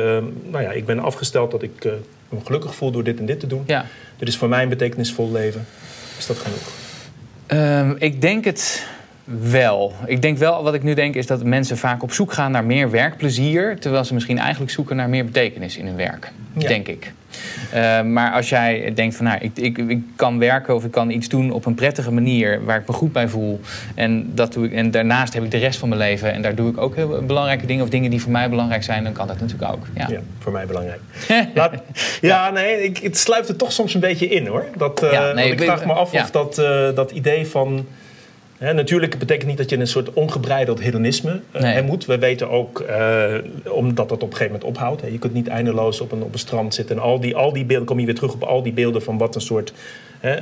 [0.44, 1.88] nou ja, ik ben afgesteld dat ik
[2.30, 3.64] me gelukkig voel door dit en dit te doen.
[3.66, 3.86] Ja.
[4.20, 5.66] Dit is voor mij een betekenisvol leven.
[6.18, 6.72] Is dat genoeg?
[7.48, 8.86] Um, ik denk het
[9.24, 9.94] wel.
[10.06, 12.66] Ik denk wel, wat ik nu denk, is dat mensen vaak op zoek gaan naar
[12.66, 13.80] meer werkplezier.
[13.80, 16.32] Terwijl ze misschien eigenlijk zoeken naar meer betekenis in hun werk.
[16.54, 16.68] Ja.
[16.68, 17.14] Denk ik.
[17.74, 21.10] Uh, maar als jij denkt van nou, ik, ik, ik kan werken of ik kan
[21.10, 23.60] iets doen op een prettige manier waar ik me goed bij voel.
[23.96, 26.56] En, dat doe ik, en daarnaast heb ik de rest van mijn leven en daar
[26.56, 29.28] doe ik ook heel belangrijke dingen of dingen die voor mij belangrijk zijn, dan kan
[29.28, 29.86] dat natuurlijk ook.
[29.96, 31.02] Ja, ja voor mij belangrijk.
[31.56, 31.74] Laat,
[32.22, 34.66] ja, nee, ik, het sluipt er toch soms een beetje in hoor.
[34.78, 37.86] Dat, uh, ja, nee, ik vraag me af of dat, uh, dat idee van
[38.60, 42.06] natuurlijk betekent niet dat je een soort ongebreideld hedonisme uh, moet.
[42.06, 43.34] We weten ook, uh,
[43.70, 45.02] omdat dat op een gegeven moment ophoudt.
[45.12, 46.96] Je kunt niet eindeloos op een, op een strand zitten.
[46.96, 49.18] En al die, al die beelden, kom je weer terug op al die beelden van
[49.18, 49.74] wat een soort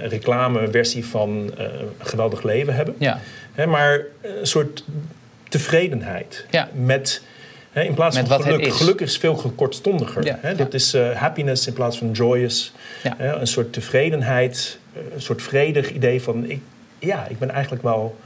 [0.03, 1.65] reclameversie van uh,
[1.97, 2.95] geweldig leven hebben.
[2.97, 3.19] Ja.
[3.67, 4.83] Maar een soort
[5.49, 6.69] tevredenheid ja.
[6.73, 7.21] met...
[7.73, 8.65] in plaats van geluk.
[8.65, 8.75] Is.
[8.75, 10.25] Geluk is veel kortstondiger.
[10.25, 10.53] Ja?
[10.53, 12.73] Dat is happiness in plaats van joyous.
[13.17, 14.79] Een soort tevredenheid,
[15.13, 16.49] een soort vredig idee van...
[16.49, 16.61] Ik,
[16.99, 18.17] ja, ik ben eigenlijk wel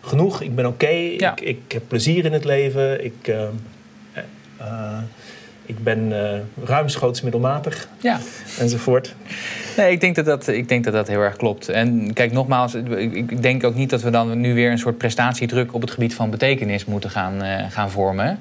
[0.00, 0.42] genoeg.
[0.42, 0.86] Ik ben oké.
[0.86, 3.04] Ik, ik, heb plezier in het leven.
[3.04, 3.42] Ik, uh,
[4.60, 4.98] uh,
[5.66, 6.30] ik ben uh,
[6.64, 7.88] ruimschoots middelmatig.
[8.00, 8.18] Ja.
[8.58, 9.14] Enzovoort.
[9.76, 11.68] Nee, ik denk dat dat, ik denk dat dat heel erg klopt.
[11.68, 15.74] En kijk, nogmaals, ik denk ook niet dat we dan nu weer een soort prestatiedruk
[15.74, 18.38] op het gebied van betekenis moeten gaan, uh, gaan vormen.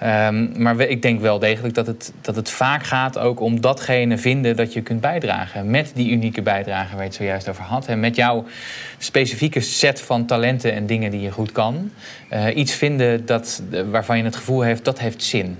[0.00, 0.28] Ja.
[0.28, 4.18] Um, maar ik denk wel degelijk dat het, dat het vaak gaat ook om datgene
[4.18, 5.70] vinden dat je kunt bijdragen.
[5.70, 7.86] Met die unieke bijdrage waar je het zojuist over had.
[7.86, 8.44] En met jouw
[8.98, 11.90] specifieke set van talenten en dingen die je goed kan.
[12.32, 15.58] Uh, iets vinden dat, waarvan je het gevoel heeft dat heeft zin.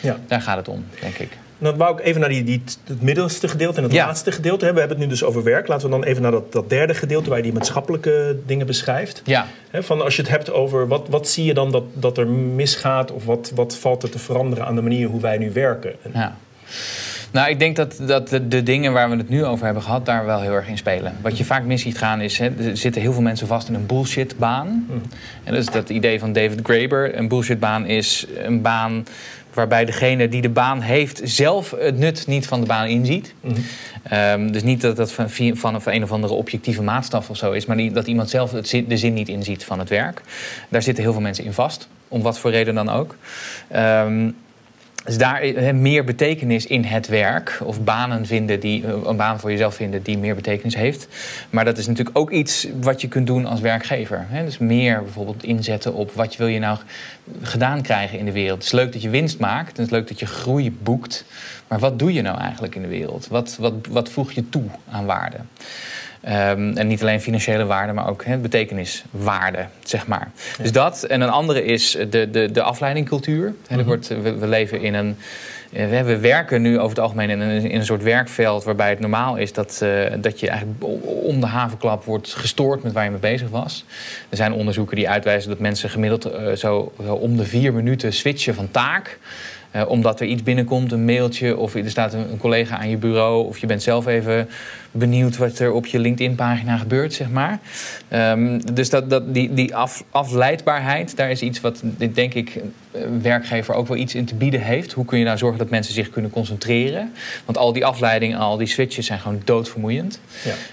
[0.00, 0.16] Ja.
[0.26, 1.28] Daar gaat het om, denk ik.
[1.58, 4.72] Dan wou ik even naar die, die, het middelste gedeelte en het laatste gedeelte.
[4.72, 5.68] We hebben het nu dus over werk.
[5.68, 9.22] Laten we dan even naar dat, dat derde gedeelte waar je die maatschappelijke dingen beschrijft.
[9.24, 9.46] Ja.
[9.72, 13.10] van als je het hebt over wat, wat zie je dan dat, dat er misgaat
[13.10, 15.94] of wat, wat valt er te veranderen aan de manier hoe wij nu werken?
[16.12, 16.36] Ja.
[17.30, 20.06] Nou, ik denk dat, dat de, de, dingen waar we het nu over hebben gehad,
[20.06, 21.16] daar wel heel erg in spelen.
[21.22, 23.74] Wat je vaak mis ziet gaan is, hè, er zitten heel veel mensen vast in
[23.74, 24.86] een bullshitbaan.
[24.88, 25.02] Mm.
[25.44, 27.16] En dat is dat idee van David Graeber.
[27.18, 29.06] Een bullshitbaan is een baan
[29.58, 33.34] waarbij degene die de baan heeft zelf het nut niet van de baan inziet.
[33.40, 33.54] Mm
[34.02, 34.52] -hmm.
[34.52, 37.92] dus niet dat dat van, van een of andere objectieve maatstaf of zo is, maar
[37.92, 40.22] dat iemand zelf het zin, de zin niet inziet van het werk.
[40.68, 43.16] Daar zitten heel veel mensen in vast, om wat voor reden dan ook.
[43.76, 44.36] Um,
[45.08, 47.60] dus daar he, meer betekenis in het werk.
[47.62, 51.08] Of banen vinden die, eh, een baan voor jezelf vinden die meer betekenis heeft.
[51.50, 54.26] Maar dat is natuurlijk ook iets wat je kunt doen als werkgever.
[54.44, 56.78] Dus meer bijvoorbeeld inzetten op wat wil je nou
[57.42, 58.58] gedaan krijgen in de wereld.
[58.58, 59.76] Het is leuk dat je winst maakt.
[59.76, 61.24] Het is leuk dat je groei boekt.
[61.68, 63.28] Maar wat doe je nou eigenlijk in de wereld?
[63.28, 65.38] Wat, wat, wat voeg je toe aan waarde?
[66.24, 70.30] Um, en niet alleen financiële waarde, maar ook he, betekeniswaarde, zeg maar.
[70.62, 71.02] Dus dat.
[71.02, 73.54] En een andere is de, de, de afleidingcultuur.
[73.66, 75.16] He, mm wordt, we, we, leven in een...
[75.72, 79.00] Eh, we werken nu over het algemeen in een, in een soort werkveld waarbij het
[79.00, 83.10] normaal is dat, uh, dat je eigenlijk om de havenklap wordt gestoord met waar je
[83.10, 83.84] mee bezig was.
[84.28, 88.12] Er zijn onderzoeken die uitwijzen dat mensen gemiddeld uh, zo, zo om de vier minuten
[88.12, 89.18] switchen van taak.
[89.76, 92.96] Uh, omdat er iets binnenkomt, een mailtje, of er staat een, een, collega aan je
[92.96, 94.48] bureau, of je bent zelf even
[94.90, 97.58] benieuwd wat er op je LinkedIn-pagina gebeurt, zeg maar.
[98.12, 102.60] Um, dus dat, dat, die, die af, afleidbaarheid, daar is iets wat, denk ik,
[102.92, 104.92] een werkgever ook wel iets in te bieden heeft.
[104.92, 107.12] Hoe kun je nou zorgen dat mensen zich kunnen concentreren?
[107.44, 110.20] Want al die afleidingen, al die switches zijn gewoon doodvermoeiend.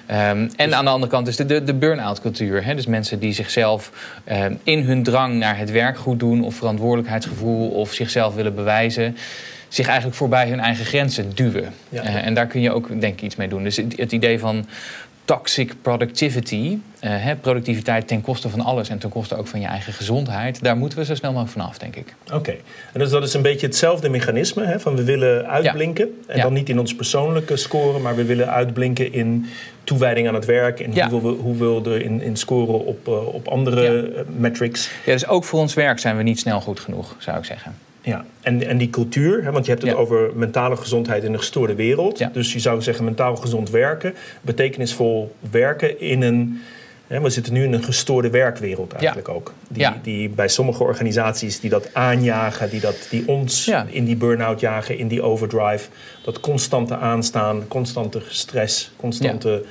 [0.08, 0.32] Ja.
[0.32, 2.66] Um, en aan de andere kant is de, de, de burn-out cultuur.
[2.66, 2.76] Hè?
[2.76, 3.92] Dus mensen die zichzelf
[4.32, 6.44] um, in hun drang naar het werk goed doen...
[6.44, 9.18] of verantwoordelijkheidsgevoel of zichzelf willen bewijzen
[9.68, 11.74] zich eigenlijk voorbij hun eigen grenzen duwen.
[11.90, 12.04] Ja.
[12.04, 13.64] Uh, en daar kun je ook denk ik iets mee doen.
[13.64, 14.66] Dus het, het idee van
[15.26, 19.94] toxic productivity, uh, productiviteit ten koste van alles en ten koste ook van je eigen
[19.94, 22.16] gezondheid, daar moeten we zo snel mogelijk vanaf, denk ik.
[22.34, 22.56] Oké,
[22.94, 26.22] en dus dat is een beetje hetzelfde mechanisme, hè, van we willen uitblinken.
[26.28, 29.46] En dan niet in ons persoonlijke scoren, maar we willen uitblinken in
[29.84, 31.10] toewijding aan het werk en ja.
[31.10, 34.90] hoe, we, hoe we erin in scoren op, uh, op andere metrics.
[35.06, 37.76] Ja, dus ook voor ons werk zijn we niet snel goed genoeg, zou ik zeggen.
[38.06, 41.40] Ja, en, en die cultuur, hè, want je hebt het over mentale gezondheid in een
[41.40, 42.18] gestoorde wereld.
[42.18, 42.30] Ja.
[42.34, 46.62] Dus je zou zeggen mentaal gezond werken, betekenisvol werken in een...
[47.08, 49.54] Hè, we zitten nu in een gestoorde werkwereld eigenlijk ook.
[49.68, 54.60] Die, die bij sommige organisaties die dat aanjagen, die, dat, die ons in die burn-out
[54.60, 55.88] jagen, in die overdrive.
[56.24, 59.64] Dat constante aanstaan, constante stress, constante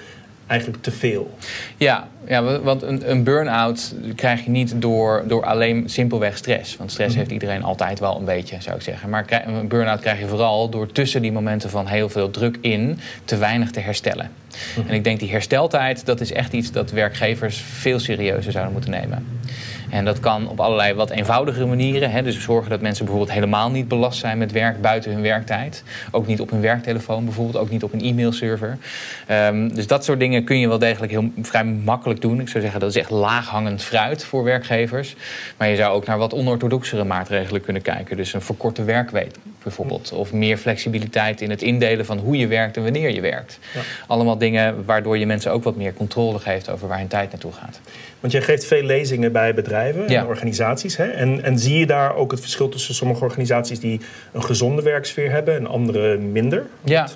[0.47, 1.39] eigenlijk te veel.
[1.77, 6.77] Ja, ja want een, een burn-out krijg je niet door, door alleen simpelweg stress.
[6.77, 7.19] Want stress mhm.
[7.19, 9.09] heeft iedereen altijd wel een beetje, zou ik zeggen.
[9.09, 12.99] Maar een burn-out krijg je vooral door tussen die momenten van heel veel druk in
[13.25, 14.31] te weinig te herstellen.
[14.77, 14.89] Mhm.
[14.89, 18.91] En ik denk die hersteltijd, dat is echt iets dat werkgevers veel serieuzer zouden moeten
[18.91, 19.27] nemen.
[19.95, 22.11] En dat kan op allerlei wat eenvoudigere manieren.
[22.11, 22.23] Hè.
[22.23, 25.83] Dus zorgen dat mensen bijvoorbeeld helemaal niet belast zijn met werk buiten hun werktijd.
[26.11, 28.79] Ook niet op hun werktelefoon bijvoorbeeld, ook niet op een e-mailserver.
[29.31, 32.41] Um, dus dat soort dingen kun je wel degelijk heel vrij makkelijk doen.
[32.41, 35.17] Ik zou zeggen dat is echt laaghangend fruit voor werkgevers.
[35.57, 38.17] Maar je zou ook naar wat onorthodoxere maatregelen kunnen kijken.
[38.17, 40.13] Dus een verkorte werkweek bijvoorbeeld.
[40.13, 43.59] Of meer flexibiliteit in het indelen van hoe je werkt en wanneer je werkt.
[43.75, 43.81] Ja.
[44.07, 47.53] Allemaal dingen waardoor je mensen ook wat meer controle geeft over waar hun tijd naartoe
[47.53, 47.81] gaat.
[48.21, 50.97] Want jij geeft veel lezingen bij bedrijven en organisaties.
[50.97, 51.05] Hè?
[51.05, 54.01] En, en zie je daar ook het verschil tussen sommige organisaties die
[54.33, 56.67] een gezonde werksfeer hebben en andere minder?
[56.85, 57.09] Ja.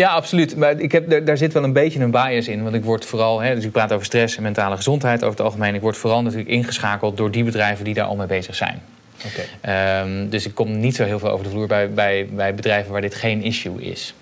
[0.00, 0.56] Ja, absoluut.
[0.56, 2.62] Maar ik heb, daar, zit wel een beetje een bias in.
[2.62, 5.46] Want ik word vooral, hè, dus ik praat over stress en mentale gezondheid over het
[5.46, 5.74] algemeen.
[5.74, 8.82] Ik word vooral natuurlijk ingeschakeld door die bedrijven die daar al mee bezig zijn.
[9.26, 9.46] Okay.
[9.60, 12.92] Ehm, dus ik kom niet zo heel veel over de vloer bij, bij, bij bedrijven
[12.92, 14.14] waar dit geen issue is.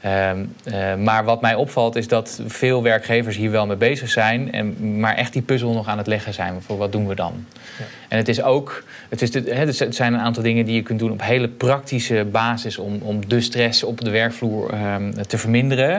[0.00, 4.52] Ehm, eh, maar wat mij opvalt is dat veel werkgevers hier wel mee bezig zijn,
[4.52, 7.46] en, maar echt die puzzel nog aan het leggen zijn voor wat doen we dan.
[7.78, 7.84] Ja.
[8.10, 10.98] En het is ook, het, is de, het zijn een aantal dingen die je kunt
[10.98, 15.92] doen op hele praktische basis om, om de stress op de werkvloer um, te verminderen.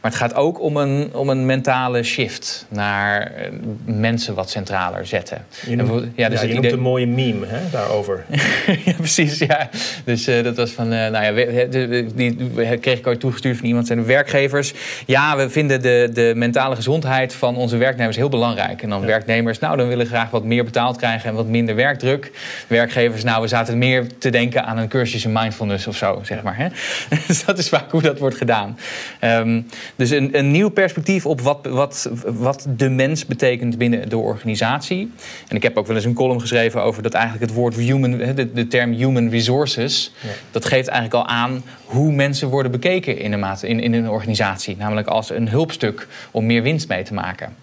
[0.00, 3.50] Maar het gaat ook om een, om een mentale shift naar eh,
[3.84, 5.44] mensen wat centraler zetten.
[5.66, 8.24] Je noemt, ja, dus ja, je noemt een mooie meme hè, daarover.
[8.84, 9.38] ja, precies.
[9.38, 9.68] Ja.
[10.04, 13.66] Dus uh, dat was van, uh, nou ja, die, die kreeg ik ooit toegestuurd van
[13.66, 14.72] iemand, zijn de werkgevers.
[15.06, 18.82] Ja, we vinden de, de mentale gezondheid van onze werknemers heel belangrijk.
[18.82, 22.30] En dan werknemers, nou, dan willen graag wat meer betaald krijgen en wat minder werkdruk.
[22.66, 26.42] Werkgevers, nou, we zaten meer te denken aan een cursus in mindfulness of zo, zeg
[26.42, 26.56] maar.
[26.56, 26.68] Hè?
[27.26, 28.78] dus dat is vaak hoe dat wordt gedaan.
[29.20, 34.18] Um, dus een, een nieuw perspectief op wat, wat, wat de mens betekent binnen de
[34.18, 35.12] organisatie.
[35.48, 38.10] En ik heb ook wel eens een column geschreven over dat eigenlijk het woord human,
[38.10, 40.12] de, de term human resources,
[40.50, 44.76] dat geeft eigenlijk al aan hoe mensen worden bekeken in een, in, in een organisatie.
[44.76, 47.56] Namelijk als een hulpstuk om meer winst mee te maken.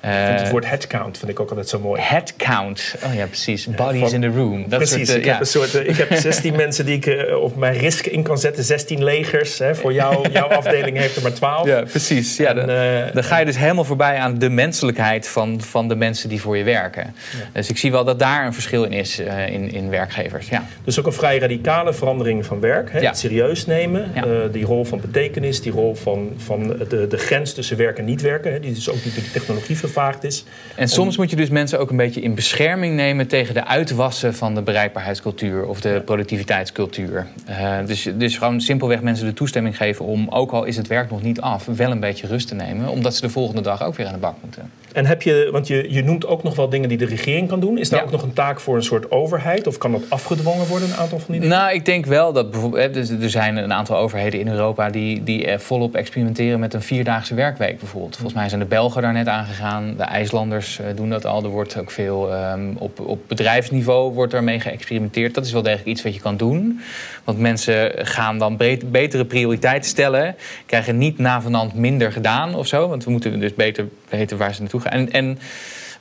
[0.00, 2.00] Het eh, woord headcount vind ik ook altijd zo mooi.
[2.00, 3.66] Headcount, oh ja, precies.
[3.66, 4.68] Bodies in the room.
[4.68, 7.34] Dat precies, soort, uh, ik, heb een soort, uh, ik heb 16 mensen die ik
[7.34, 8.64] op mijn risk in kan zetten.
[8.64, 9.58] 16 legers.
[9.58, 11.66] Hè, voor jou, jouw afdeling heeft er maar 12.
[11.66, 12.36] Ja, precies.
[12.36, 12.66] Ja, dan,
[13.12, 16.56] dan, ga je dus helemaal voorbij aan de menselijkheid van, van de mensen die voor
[16.56, 17.14] je werken.
[17.52, 19.18] Dus ik zie wel dat daar een verschil in is
[19.48, 20.48] in, in werkgevers.
[20.48, 20.66] Ja.
[20.84, 22.92] Dus ook een vrij radicale verandering van werk.
[22.92, 24.12] Hè, Het serieus nemen.
[24.52, 25.62] die rol van betekenis.
[25.62, 28.52] Die rol van, van de, de grens tussen werk en niet werken.
[28.52, 30.44] Hè, die dus ook niet door de technologie vervaagd is.
[30.76, 34.34] En soms moet je dus mensen ook een beetje in bescherming nemen tegen de uitwassen
[34.34, 37.26] van de bereikbaarheidscultuur of de productiviteitscultuur.
[37.48, 41.10] Uh, dus, dus gewoon simpelweg mensen de toestemming geven om, ook al is het werk
[41.10, 43.96] nog niet af, wel een beetje rust te nemen, omdat ze de volgende dag ook
[43.96, 44.70] weer aan de bak moeten.
[44.92, 47.60] En heb je, want je, je noemt ook nog wel dingen die de regering kan
[47.60, 47.78] doen.
[47.78, 49.66] Is daar ook nog een taak voor een soort overheid?
[49.66, 51.56] Of kan dat afgedwongen worden, een aantal van die dingen?
[51.56, 52.94] Nou, ik denk wel dat bijvoorbeeld.
[52.94, 57.34] Dus er zijn een aantal overheden in Europa die, die volop experimenteren met een vierdaagse
[57.34, 58.14] werkweek bijvoorbeeld.
[58.14, 59.94] Volgens mij zijn de Belgen daar net aangegaan.
[59.96, 61.42] De IJslanders eh, doen dat al.
[61.42, 65.34] Er wordt ook veel um, op, op bedrijfsniveau wordt daarmee geëxperimenteerd.
[65.34, 66.80] Dat is wel degelijk iets wat je kan doen.
[67.24, 68.56] Want mensen gaan dan
[68.90, 70.36] betere prioriteiten stellen.
[70.66, 72.88] Krijgen niet navenant minder gedaan of zo.
[72.88, 74.92] Want we moeten dus beter weten waar ze naartoe gaan.
[74.92, 75.38] En, en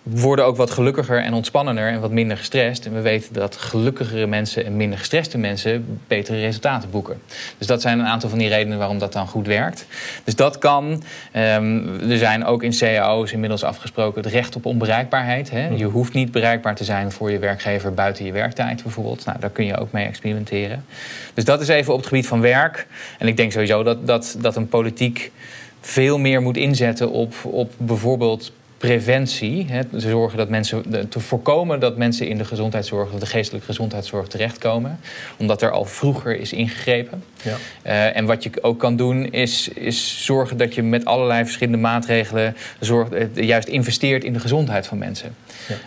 [0.03, 2.85] worden ook wat gelukkiger en ontspannender en wat minder gestrest.
[2.85, 7.21] En we weten dat gelukkigere mensen en minder gestreste mensen betere resultaten boeken.
[7.57, 9.85] Dus dat zijn een aantal van die redenen waarom dat dan goed werkt.
[10.23, 11.03] Dus dat kan.
[11.35, 15.49] Um, er zijn ook in cao's inmiddels afgesproken het recht op onbereikbaarheid.
[15.49, 15.67] Hè.
[15.67, 19.25] Je hoeft niet bereikbaar te zijn voor je werkgever buiten je werktijd bijvoorbeeld.
[19.25, 20.85] Nou, daar kun je ook mee experimenteren.
[21.33, 22.87] Dus dat is even op het gebied van werk.
[23.17, 25.31] En ik denk sowieso dat, dat, dat een politiek
[25.81, 29.65] veel meer moet inzetten op, op bijvoorbeeld preventie.
[29.69, 34.27] Hè, zorgen dat mensen, te voorkomen dat mensen in de gezondheidszorg, of de geestelijke gezondheidszorg
[34.27, 34.99] terechtkomen.
[35.37, 37.23] Omdat er al vroeger is ingegrepen.
[37.41, 37.55] Ja.
[37.85, 41.77] Uh, en wat je ook kan doen, is, is zorgen dat je met allerlei verschillende
[41.77, 45.35] maatregelen zorgt, uh, juist investeert in de gezondheid van mensen.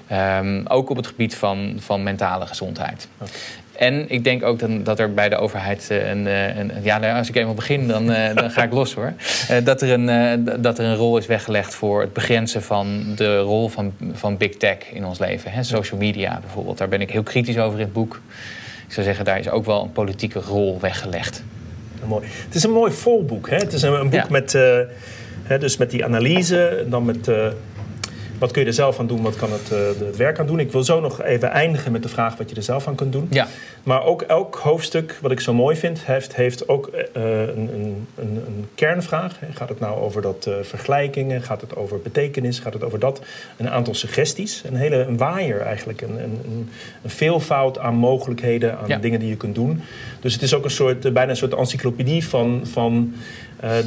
[0.09, 0.39] Ja.
[0.39, 3.09] Um, ook op het gebied van, van mentale gezondheid.
[3.19, 3.33] Okay.
[3.83, 6.27] En ik denk ook dan, dat er bij de overheid eh, een.
[6.27, 9.13] Eh, een ja, nou, als ik eenmaal begin, dan, eh, dan ga ik los hoor.
[9.65, 13.69] dat, er een, dat er een rol is weggelegd voor het begrenzen van de rol
[13.69, 15.51] van, van big tech in ons leven.
[15.51, 15.63] Hè?
[15.63, 16.79] Social media bijvoorbeeld.
[16.79, 18.21] Daar ben ik heel kritisch over in het boek.
[18.87, 21.43] Ik zou zeggen, daar is ook wel een politieke rol weggelegd.
[22.07, 22.27] Mooi.
[22.45, 23.51] Het is een mooi volboek.
[23.51, 23.57] Hè?
[23.57, 24.53] Het is een, een boek met,
[25.43, 27.31] hè, dus met die analyse, dan met
[28.43, 29.23] wat kun je er zelf aan doen?
[29.23, 30.61] Wat kan het, uh, het werk aan doen?
[30.61, 33.13] Ik wil zo nog even eindigen met de vraag wat je er zelf aan kunt
[33.13, 33.27] doen.
[33.31, 33.47] Ja.
[33.83, 38.07] Maar ook elk hoofdstuk, wat ik zo mooi vind, heeft, heeft ook uh, een, een,
[38.17, 39.39] een, kernvraag.
[39.53, 41.43] Gaat het nou over dat uh, vergelijkingen?
[41.43, 42.59] Gaat het over betekenis?
[42.59, 43.21] Gaat het over dat?
[43.57, 44.63] Een aantal suggesties.
[44.67, 46.01] Een hele een waaier eigenlijk.
[46.01, 46.41] Een, een,
[47.03, 49.83] een veelvoud aan mogelijkheden, aan dingen die je kunt doen.
[50.21, 52.61] Dus het is ook een soort, bijna een soort encyclopedie van...
[52.65, 53.15] van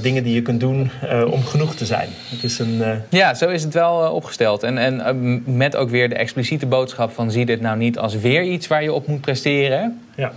[0.02, 2.10] dingen die je kunt doen uh, om genoeg te zijn.
[2.30, 2.92] Het is een, uh...
[3.10, 4.64] Ja, zo is het wel opgesteld.
[4.64, 8.44] En, en met ook weer de expliciete boodschap van zie dit nou niet als weer
[8.44, 10.02] iets waar je op moet presteren.
[10.16, 10.32] Ja.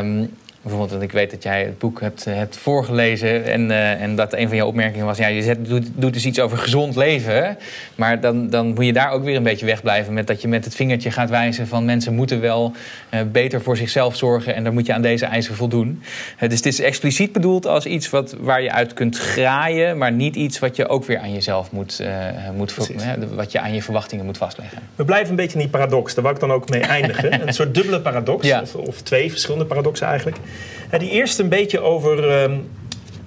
[0.00, 0.30] Um,
[0.62, 4.32] Bijvoorbeeld, want ik weet dat jij het boek hebt, hebt voorgelezen en, uh, en dat
[4.32, 7.56] een van jouw opmerkingen was: ja, je zet, doet, doet dus iets over gezond leven.
[7.94, 10.64] Maar dan, dan moet je daar ook weer een beetje wegblijven met dat je met
[10.64, 12.72] het vingertje gaat wijzen van mensen moeten wel
[13.14, 16.02] uh, beter voor zichzelf zorgen en dan moet je aan deze eisen voldoen.
[16.40, 20.12] Uh, dus het is expliciet bedoeld als iets wat, waar je uit kunt graaien, maar
[20.12, 22.02] niet iets wat je ook weer aan jezelf moet,
[22.56, 22.74] moet
[23.34, 24.78] wat je aan je verwachtingen moet vastleggen.
[24.96, 27.32] We blijven een beetje in die paradox, daar wil ik dan ook mee eindigen.
[27.46, 28.60] een soort dubbele paradox, ja.
[28.60, 30.36] of, of twee verschillende paradoxen eigenlijk.
[30.98, 32.52] Die eerste een beetje over ehm,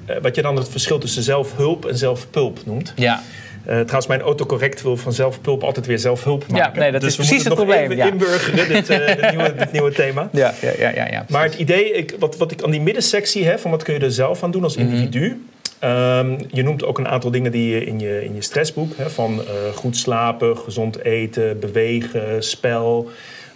[0.05, 2.93] eh, wat je dan het verschil tussen zelfhulp en zelfpulp noemt.
[2.95, 3.21] Ja.
[3.61, 6.73] Uh, trouwens, mijn autocorrect wil van zelfpulp altijd weer zelfhulp maken.
[6.73, 7.83] Ja, nee, dat dus is precies het probleem.
[7.83, 8.05] Even ja.
[8.05, 10.29] inburgeren, dit, uh, dit, nieuwe, dit, nieuwe, thema.
[10.31, 13.45] Ja, ja, ja, ja, ja maar het idee, ik, wat, wat ik aan die middensectie
[13.45, 15.27] heb, van wat kun je er zelf aan doen als individu.
[15.27, 15.47] Mm
[15.79, 15.89] -hmm.
[15.91, 19.09] um, je noemt ook een aantal dingen die je in je, in je stressboek, hè,
[19.09, 23.09] van uh, goed slapen, gezond eten, bewegen, spel.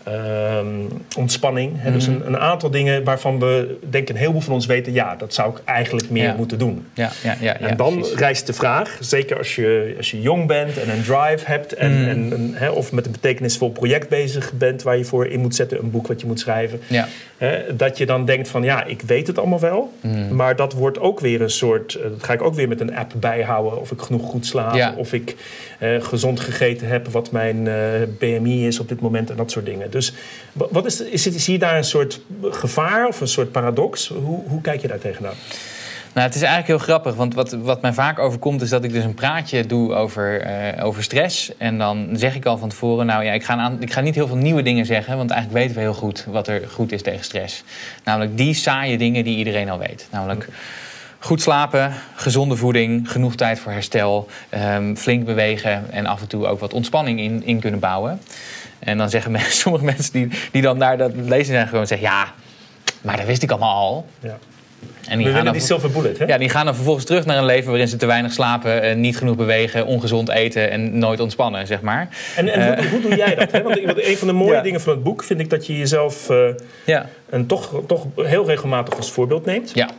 [0.08, 0.88] Um,
[1.18, 1.72] ontspanning.
[1.76, 4.94] Hè, dus een, een, aantal dingen waarvan we denken een heleboel van ons weten...
[4.94, 6.36] ja, dat zou ik eigenlijk meer ja.
[6.38, 6.86] moeten doen.
[6.94, 8.16] Ja, ja, ja, en dan precies.
[8.16, 11.74] rijst de vraag, zeker als je, als je jong bent en een drive hebt...
[11.74, 12.08] En, Mm.
[12.08, 14.84] en, en hè, of met een betekenisvol project bezig bent...
[14.84, 16.80] waar je voor in moet zetten, een boek wat je moet schrijven...
[16.88, 17.08] Ja.
[17.38, 19.94] Hè, dat je dan denkt van ja, ik weet het allemaal wel...
[20.02, 20.36] Mm.
[20.36, 22.00] maar dat wordt ook weer een soort...
[22.04, 23.82] dat ga ik ook weer met een app bijhouden...
[23.82, 24.94] of ik genoeg goed slaap, Ja.
[24.98, 25.36] of ik
[25.80, 27.08] eh, gezond gegeten heb...
[27.08, 27.76] wat mijn eh,
[28.20, 29.92] BMI is op dit moment en dat soort dingen.
[29.96, 30.14] Dus
[30.54, 34.08] wat is, is zie je daar een soort gevaar of een soort paradox?
[34.08, 35.34] Hoe, hoe kijk je daar tegenaan?
[36.14, 38.94] Nou, het is eigenlijk heel grappig, want wat, wat mij vaak overkomt is dat ik
[38.94, 41.58] dus een praatje doe over, uh, over stress.
[41.58, 44.16] En dan zeg ik al van tevoren, nou ja, ik ga, aan, ik ga niet
[44.16, 47.02] heel veel nieuwe dingen zeggen, want eigenlijk weten we heel goed wat er goed is
[47.02, 47.64] tegen stress.
[48.04, 50.08] Namelijk die saaie dingen die iedereen al weet.
[50.12, 50.48] Namelijk
[51.20, 54.28] goed slapen, gezonde voeding, genoeg tijd voor herstel,
[54.76, 58.20] um, flink bewegen en af en toe ook wat ontspanning in, in kunnen bouwen.
[58.86, 62.08] En dan zeggen mensen, sommige mensen die, die dan naar dat lezen zijn gewoon zeggen,
[62.08, 62.34] ja,
[63.02, 64.06] maar dat wist ik allemaal al.
[64.20, 64.38] Ja.
[65.08, 66.26] En die, We gaan dan, die silver bullet, hè?
[66.26, 69.18] Ja, die gaan dan vervolgens terug naar een leven waarin ze te weinig slapen, niet
[69.18, 72.10] genoeg bewegen, ongezond eten en nooit ontspannen, zeg maar.
[72.36, 73.52] En, en uh, hoe, hoe, doe jij dat?
[73.52, 73.62] Hè?
[73.62, 74.62] Want een van de mooie ja.
[74.62, 76.38] dingen van het boek vind ik dat je jezelf uh,
[76.86, 77.10] ja.
[77.30, 79.72] een toch, toch heel regelmatig als voorbeeld neemt.
[79.74, 79.90] Ja.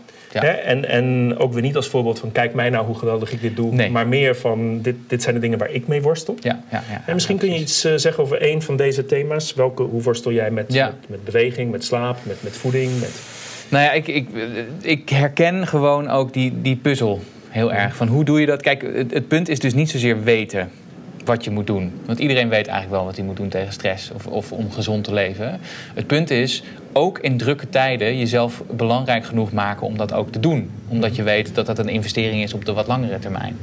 [0.43, 0.43] Ja.
[0.43, 0.51] Hè?
[0.51, 3.57] En, en ook weer niet als voorbeeld van kijk mij nou hoe geweldig ik dit
[3.57, 3.75] doe.
[3.75, 3.91] Nee.
[3.91, 6.37] Maar meer van dit, dit zijn de dingen waar ik mee worstel.
[6.41, 9.55] Ja, ja, ja, en misschien kun je iets uh, zeggen over één van deze thema's.
[9.55, 13.01] Welke, hoe worstel jij met, met, met, beweging, met slaap, met, met voeding?
[13.01, 13.21] Met...
[13.69, 14.29] Nou ja, ik, ik,
[14.81, 17.97] ik herken gewoon ook die, die puzzel heel erg.
[17.97, 18.63] Van hoe doe je dat?
[18.63, 20.71] Kijk, het, het punt is dus niet zozeer weten
[21.25, 21.93] wat je moet doen.
[22.07, 25.05] Want iedereen weet eigenlijk wel wat hij moet doen tegen stress of, of om gezond
[25.05, 25.61] te leven.
[25.95, 26.63] Het punt is,
[26.97, 30.71] ook in drukke tijden jezelf belangrijk genoeg maken om dat ook te doen.
[30.89, 33.57] Omdat je weet dat dat een investering is op de wat langere termijn.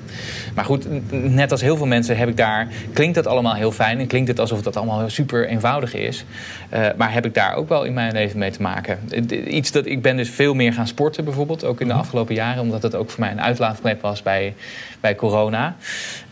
[0.56, 2.68] Maar goed, net als heel veel mensen heb ik daar...
[2.94, 6.26] klinkt dat allemaal heel fijn en klinkt het alsof dat allemaal super eenvoudig is.
[6.74, 9.00] Uh, maar heb ik daar ook wel in mijn leven mee te maken.
[9.48, 12.62] Iets dat ik ben dus veel meer gaan sporten bijvoorbeeld, ook in de afgelopen jaren.
[12.62, 14.54] Omdat het ook voor mij een uitlaatklep was bij,
[15.00, 15.76] bij corona.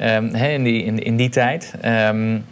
[0.02, 1.74] Um, he, in, die, in, in die tijd.
[1.86, 2.45] Um,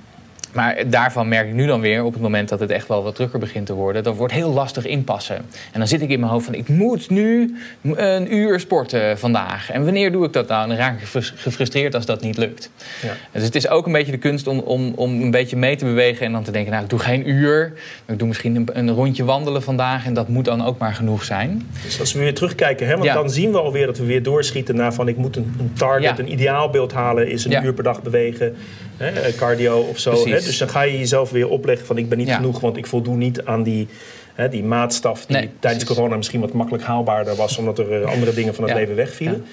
[0.51, 3.15] maar daarvan merk ik nu dan weer, op het moment dat het echt wel wat
[3.15, 5.35] drukker begint te worden, dat wordt heel lastig inpassen.
[5.71, 7.55] En dan zit ik in mijn hoofd van, ik moet nu
[7.95, 9.71] een uur sporten vandaag.
[9.71, 10.63] En wanneer doe ik dat nou?
[10.63, 12.71] En dan raak ik gefrustreerd als dat niet lukt.
[13.01, 13.13] Ja.
[13.31, 15.85] Dus het is ook een beetje de kunst om, om, om een beetje mee te
[15.85, 17.73] bewegen en dan te denken, nou ik doe geen uur.
[18.05, 21.23] Ik doe misschien een, een rondje wandelen vandaag en dat moet dan ook maar genoeg
[21.23, 21.69] zijn.
[21.83, 23.13] Dus als we weer terugkijken, hè, want ja.
[23.13, 26.17] dan zien we alweer dat we weer doorschieten naar van, ik moet een, een target,
[26.17, 26.23] ja.
[26.23, 28.55] een ideaalbeeld halen, is een uur per dag bewegen.
[28.99, 30.11] Hè, cardio of zo.
[30.27, 30.31] Hè?
[30.41, 32.35] Dus dan ga je jezelf weer opleggen van ik ben niet Ja.
[32.35, 33.87] genoeg, want ik voldoe niet aan die,
[34.33, 38.09] hè, die maatstaf die Nee, tijdens corona misschien wat makkelijk haalbaarder was, omdat er eh,
[38.11, 38.79] andere dingen van het Ja.
[38.79, 39.45] leven wegvielen.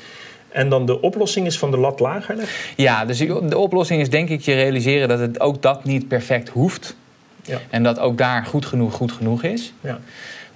[0.48, 2.56] En dan de oplossing is van de lat lager leggen.
[2.76, 6.48] Ja, dus de oplossing is denk ik je realiseren dat het ook dat niet perfect
[6.48, 6.96] hoeft.
[7.42, 7.60] Ja.
[7.70, 9.72] En dat ook daar goed genoeg goed genoeg is.
[9.80, 9.98] Ja.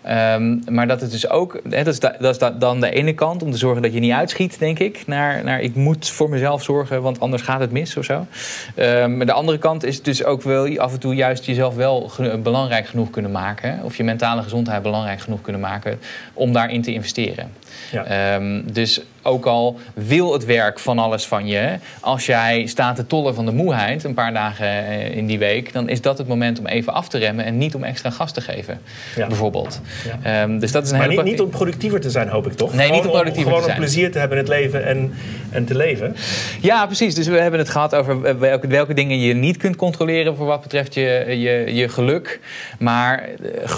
[0.03, 3.13] Ehm, maar dat het dus ook, dat is, da- dat is da- dan de ene
[3.13, 5.03] kant om te zorgen dat je niet uitschiet, denk ik.
[5.07, 8.27] Naar, naar ik moet voor mezelf zorgen, want anders gaat het mis of zo.
[8.75, 12.11] Ehm, maar de andere kant is dus ook wel af en toe juist jezelf wel
[12.43, 13.81] belangrijk genoeg kunnen maken.
[13.83, 15.99] Of je mentale gezondheid belangrijk genoeg kunnen maken
[16.35, 17.51] om daarin te investeren.
[17.93, 18.05] Ja.
[18.05, 23.07] Ehm, dus ook al wil het werk van alles van je, als jij staat te
[23.07, 26.27] tollen van de moeheid een paar dagen eh, in die week, dan is dat het
[26.29, 28.81] moment om even af te remmen en niet om extra gas te geven,
[29.17, 29.27] Ja.
[29.27, 29.81] bijvoorbeeld.
[30.23, 30.43] Ja.
[30.43, 32.53] Ehm, dus dat is een Maar hele niet, niet om productiever te zijn, hoop ik
[32.53, 32.75] toch?
[32.75, 33.79] Nee, niet om Gewoon productiever gewoon te zijn.
[33.79, 35.13] om plezier te hebben in het leven en,
[35.51, 36.17] en te leven.
[36.61, 37.15] Ja, precies.
[37.15, 40.63] Dus we hebben het gehad over welke, welke dingen je niet kunt controleren voor wat
[40.63, 42.41] betreft je, je, je geluk.
[42.79, 43.29] Maar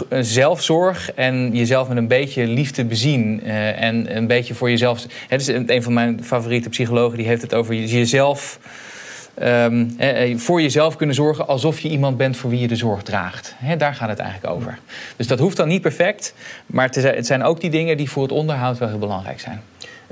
[0.08, 5.06] eh, zelfzorg en jezelf met een beetje liefde bezien eh, en een beetje voor jezelf.
[5.28, 8.58] Het is een een van mijn favoriete psychologen die heeft het over je- jezelf
[9.34, 13.02] ehm, eh, voor jezelf kunnen zorgen alsof je iemand bent voor wie je de zorg
[13.02, 13.54] draagt.
[13.78, 14.78] Daar gaat het eigenlijk over.
[15.16, 16.34] Dus dat hoeft dan niet perfect,
[16.66, 19.62] maar het zijn ook die dingen die voor het onderhoud wel heel belangrijk zijn.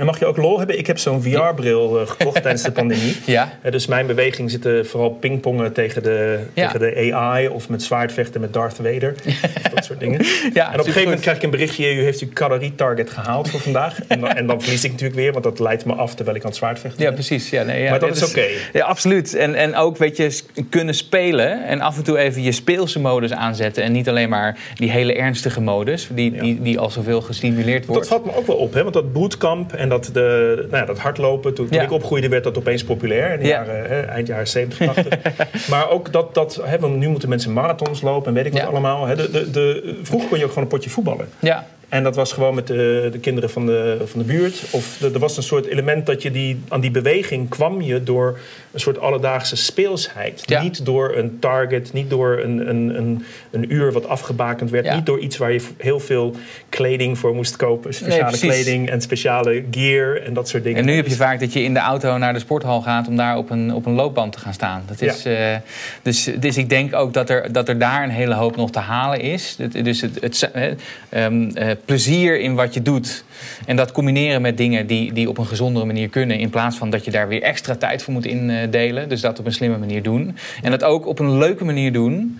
[0.00, 0.78] En mag je ook lol hebben?
[0.78, 3.16] Ik heb zo'n VR-bril uh, gekocht tijdens de pandemie.
[3.24, 3.58] Ja.
[3.64, 6.70] Uh, dus mijn beweging zitten vooral pingpongen tegen de, ja.
[6.70, 9.14] tegen de AI of met zwaardvechten met Darth Vader.
[9.64, 10.26] of dat soort dingen.
[10.52, 13.50] Ja, en op een gegeven moment krijg ik een berichtje: u heeft uw calorie-target gehaald
[13.50, 13.98] voor vandaag.
[14.06, 16.42] En dan, en dan, verlies ik natuurlijk weer, want dat leidt me af terwijl ik
[16.42, 17.08] aan het zwaardvechten ben.
[17.08, 17.50] Ja, precies.
[17.50, 18.46] Ja, nee, ja, maar dat is oké.
[18.72, 19.34] Ja, absoluut.
[19.34, 20.40] En, en ook weet je,
[20.70, 23.82] kunnen spelen en af en toe even je speelse modus aanzetten.
[23.82, 28.08] En niet alleen maar die hele ernstige modus, die, die, die al zoveel gestimuleerd wordt.
[28.08, 28.82] Dat valt me ook wel op, hè?
[28.82, 32.44] want dat bootcamp en dat, de, nou ja, dat hardlopen, toen, toen ik opgroeide werd
[32.44, 33.32] dat opeens populair.
[33.32, 35.18] In de jaren, hè, eind jaren 70, 80.
[35.70, 39.06] maar ook dat, dat hè, nu moeten mensen marathons lopen en weet ik wat allemaal.
[39.06, 39.16] Hè.
[39.16, 41.28] De, de, de, vroeger kon je ook gewoon een potje voetballen.
[41.38, 41.66] Ja.
[41.90, 44.64] En dat was gewoon met de, de kinderen van de, van de buurt.
[44.70, 48.38] Of er was een soort element dat je die, aan die beweging kwam je door
[48.72, 50.42] een soort alledaagse speelsheid.
[50.46, 50.62] Ja.
[50.62, 54.84] Niet door een target, niet door een, een, een, een uur wat afgebakend werd.
[54.84, 54.94] Ja.
[54.94, 56.34] Niet door iets waar je heel veel
[56.68, 57.94] kleding voor moest kopen.
[57.94, 60.78] Speciale Nee, kleding en speciale gear en dat soort dingen.
[60.78, 63.16] En nu heb je vaak dat je in de auto naar de sporthal gaat om
[63.16, 64.82] daar op een, op een loopband te gaan staan.
[64.86, 65.56] Dat is, eh,
[66.02, 68.78] dus, dus ik denk ook dat er, dat er daar een hele hoop nog te
[68.78, 69.56] halen is.
[69.82, 70.72] Dus het, het, eh,
[71.08, 73.24] ehm, plezier in wat je doet.
[73.66, 76.38] En dat combineren met dingen die, die op een gezondere manier kunnen.
[76.38, 79.08] In plaats van dat je daar weer extra tijd voor moet indelen.
[79.08, 80.36] Dus dat op een slimme manier doen.
[80.62, 82.38] En dat ook op een leuke manier doen.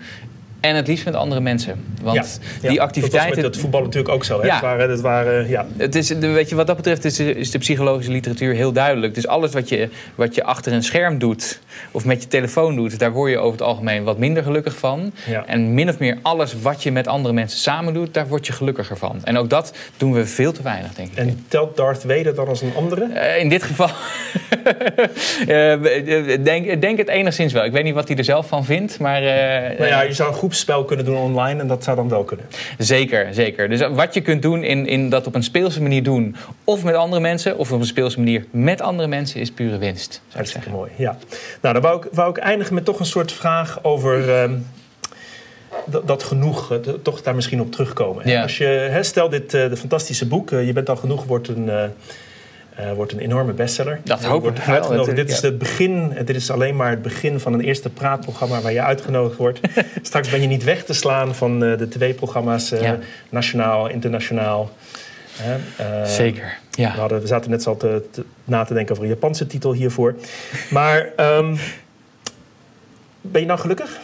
[0.61, 1.85] En het liefst met andere mensen.
[2.01, 3.35] Want Ja, die Dat was activiteiten.
[3.35, 4.39] met het voetbal natuurlijk ook zo.
[4.39, 4.45] Hè?
[4.45, 4.53] Ja.
[4.53, 5.67] Het waren, het waren, ja.
[5.77, 9.15] Het is, weet je, wat dat betreft is de, is de psychologische literatuur heel duidelijk.
[9.15, 11.59] Dus alles wat je, wat je achter een scherm doet
[11.91, 15.11] of met je telefoon doet, daar word je over het algemeen wat minder gelukkig van.
[15.27, 15.43] Ja.
[15.45, 18.53] En min of meer alles wat je met andere mensen samen doet, daar word je
[18.53, 19.19] gelukkiger van.
[19.23, 21.17] En ook dat doen we veel te weinig, denk ik.
[21.17, 23.09] En telt Darth Vader dan als een andere?
[23.13, 23.89] Eh, in dit geval
[25.47, 27.65] eh, denk, denk het enigszins wel.
[27.65, 30.35] Ik weet niet wat hij er zelf van vindt, maar Nou ja, je zou een
[30.51, 32.45] groepsspel kunnen doen online en dat zou dan wel kunnen.
[32.77, 33.69] Zeker, zeker.
[33.69, 36.95] Dus wat je kunt doen in, in dat op een speelse manier doen, of met
[36.95, 40.11] andere mensen, of op een speelse manier met andere mensen, is pure winst.
[40.11, 40.71] Zou ik Hartstikke zeggen.
[40.71, 41.17] mooi, ja.
[41.61, 44.53] Nou, dan wou ik, wou ik eindigen met toch een soort vraag over ehm,
[45.85, 46.71] dat, dat genoeg.
[46.71, 48.29] eh, toch daar misschien op terugkomen.
[48.29, 48.41] Ja.
[48.41, 51.69] Als je, stel dit eh, de fantastische boek, eh, Je bent al genoeg, wordt een,
[52.75, 53.99] eh, wordt een enorme bestseller.
[54.03, 57.39] Dat hoop ik wel, Dit is het begin, eh, dit is alleen maar het begin
[57.39, 59.59] van een eerste praatprogramma waar je uitgenodigd wordt.
[60.01, 62.97] Straks ben je niet weg te slaan van eh, de tv-programma's, eh, Ja.
[63.29, 64.71] nationaal, internationaal.
[66.05, 66.93] Zeker, ja.
[66.93, 69.47] we, hadden, we zaten net zo al te, te- na te denken over een Japanse
[69.47, 70.15] titel hiervoor.
[70.69, 71.55] Maar ehm,
[73.21, 73.99] ben je nou gelukkig?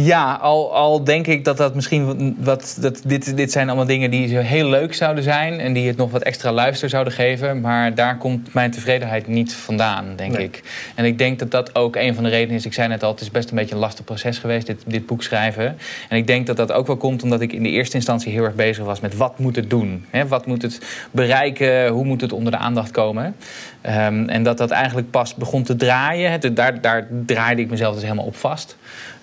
[0.00, 2.76] Ja, al, al denk ik dat dat misschien wat.
[2.80, 5.60] Dat dit, dit zijn allemaal dingen die heel leuk zouden zijn.
[5.60, 7.60] En die het nog wat extra luister zouden geven.
[7.60, 10.44] Maar daar komt mijn tevredenheid niet vandaan, denk Nee.
[10.44, 10.62] ik.
[10.94, 12.66] En ik denk dat dat ook een van de redenen is.
[12.66, 15.06] Ik zei net al, het is best een beetje een lastig proces geweest, dit, dit
[15.06, 15.76] boek schrijven.
[16.08, 18.44] En ik denk dat dat ook wel komt omdat ik in de eerste instantie heel
[18.44, 20.04] erg bezig was met wat moet het doen?
[20.10, 20.26] Hè?
[20.26, 20.80] Wat moet het
[21.10, 21.88] bereiken?
[21.88, 23.36] Hoe moet het onder de aandacht komen?
[23.80, 26.54] Ehm, en dat dat eigenlijk pas begon te draaien.
[26.54, 28.76] Daar, daar draaide ik mezelf dus helemaal op vast.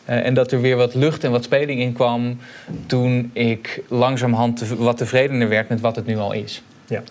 [0.06, 2.38] Eh, en dat er weer wat lucht en wat speling in kwam
[2.86, 6.64] toen ik langzamerhand te- wat tevredener werd met wat het nu al is.
[6.88, 7.04] Ja.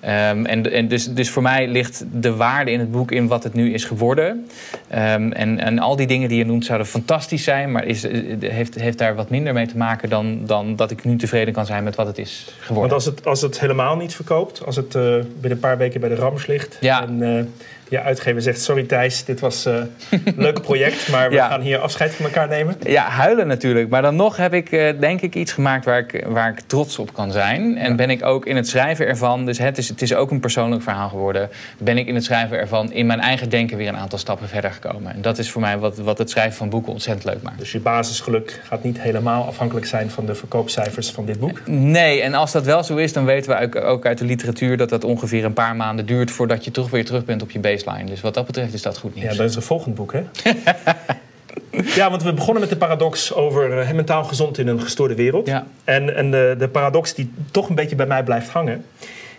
[0.00, 3.44] Ehm, en en dus, dus voor mij ligt de waarde in het boek in wat
[3.44, 4.46] het nu is geworden.
[4.88, 8.20] Ehm, en, en al die dingen die je noemt zouden fantastisch zijn, maar is, eh,
[8.40, 11.66] heeft, heeft daar wat minder mee te maken dan, dan dat ik nu tevreden kan
[11.66, 12.90] zijn met wat het is geworden.
[12.90, 16.00] Want als het, als het helemaal niet verkoopt, als het eh, binnen een paar weken
[16.00, 16.76] bij de Rams ligt...
[16.80, 17.02] Ja.
[17.02, 17.52] en
[17.92, 19.74] je uitgever zegt, sorry Thijs, dit was eh,
[20.10, 21.08] een leuk project...
[21.08, 21.48] maar we Ja.
[21.48, 22.76] gaan hier afscheid van elkaar nemen.
[22.82, 23.88] Ja, huilen natuurlijk.
[23.88, 26.98] Maar dan nog heb ik eh, denk ik iets gemaakt waar ik, waar ik trots
[26.98, 27.78] op kan zijn.
[27.78, 30.40] En ben ik ook in het schrijven ervan, dus het is, het is ook een
[30.40, 31.48] persoonlijk verhaal geworden.
[31.78, 34.70] Ben ik in het schrijven ervan in mijn eigen denken weer een aantal stappen verder
[34.70, 35.14] gekomen.
[35.14, 37.58] En dat is voor mij wat, wat het schrijven van boeken ontzettend leuk maakt.
[37.58, 41.60] Dus je basisgeluk gaat niet helemaal afhankelijk zijn van de verkoopcijfers van dit boek.
[41.66, 44.88] Nee, en als dat wel zo is, dan weten we ook- uit de literatuur dat
[44.88, 48.10] dat ongeveer een paar maanden duurt voordat je toch weer terug bent op je baseline.
[48.10, 49.30] Dus wat dat betreft is dat goed nieuws.
[49.30, 50.22] Ja, dat is een volgend boek, hè?
[52.00, 55.46] ja, want we begonnen met de paradox over eh, mentaal gezond in een gestoorde wereld.
[55.46, 55.66] Ja.
[55.84, 58.84] En, en de, de paradox die toch een beetje bij mij blijft hangen...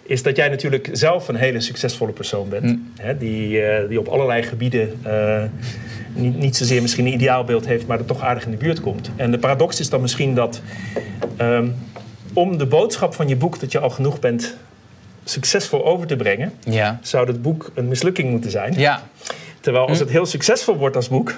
[0.04, 2.64] is dat jij natuurlijk zelf een hele succesvolle persoon bent.
[2.64, 2.92] Mm.
[2.98, 5.44] Hè, die, eh, die op allerlei gebieden eh,
[6.14, 7.88] niet, niet zozeer misschien een ideaalbeeld heeft...
[7.88, 9.10] maar er toch aardig in de buurt komt.
[9.16, 10.62] En de paradox is dan misschien dat...
[11.38, 11.68] ehm,
[12.34, 14.58] om de boodschap van je boek dat je al genoeg bent
[15.24, 16.54] succesvol over te brengen...
[16.60, 17.00] Ja.
[17.02, 18.74] zou het boek een mislukking moeten zijn.
[18.78, 19.02] Ja.
[19.60, 21.34] Terwijl als het heel succesvol wordt als boek,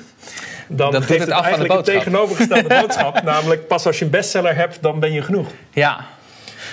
[0.68, 0.94] dan Hm.
[0.94, 1.98] doet geeft het de eigenlijk een boodschap.
[1.98, 3.24] tegenovergestelde boodschap.
[3.24, 5.48] Namelijk pas als je een bestseller hebt, dan ben je genoeg.
[5.72, 6.06] Ja.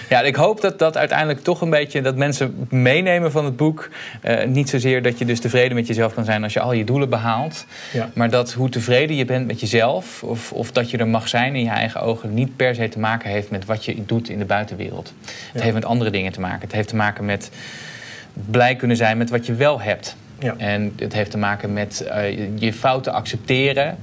[0.08, 3.88] Ja, ik hoop dat dat uiteindelijk toch een beetje dat mensen meenemen van het boek.
[4.24, 6.84] Uh, niet zozeer dat je dus tevreden met jezelf kan zijn als je al je
[6.84, 7.66] doelen behaalt.
[7.92, 8.10] Ja.
[8.14, 11.54] Maar dat hoe tevreden je bent met jezelf, of, of dat je er mag zijn
[11.54, 14.38] in je eigen ogen, niet per se te maken heeft met wat je doet in
[14.38, 15.12] de buitenwereld.
[15.52, 16.60] Het heeft met andere dingen te maken.
[16.60, 17.50] Het heeft te maken met
[18.32, 20.16] blij kunnen zijn met wat je wel hebt.
[20.38, 20.54] Ja.
[20.56, 23.98] En het heeft te maken met uh, je fouten accepteren.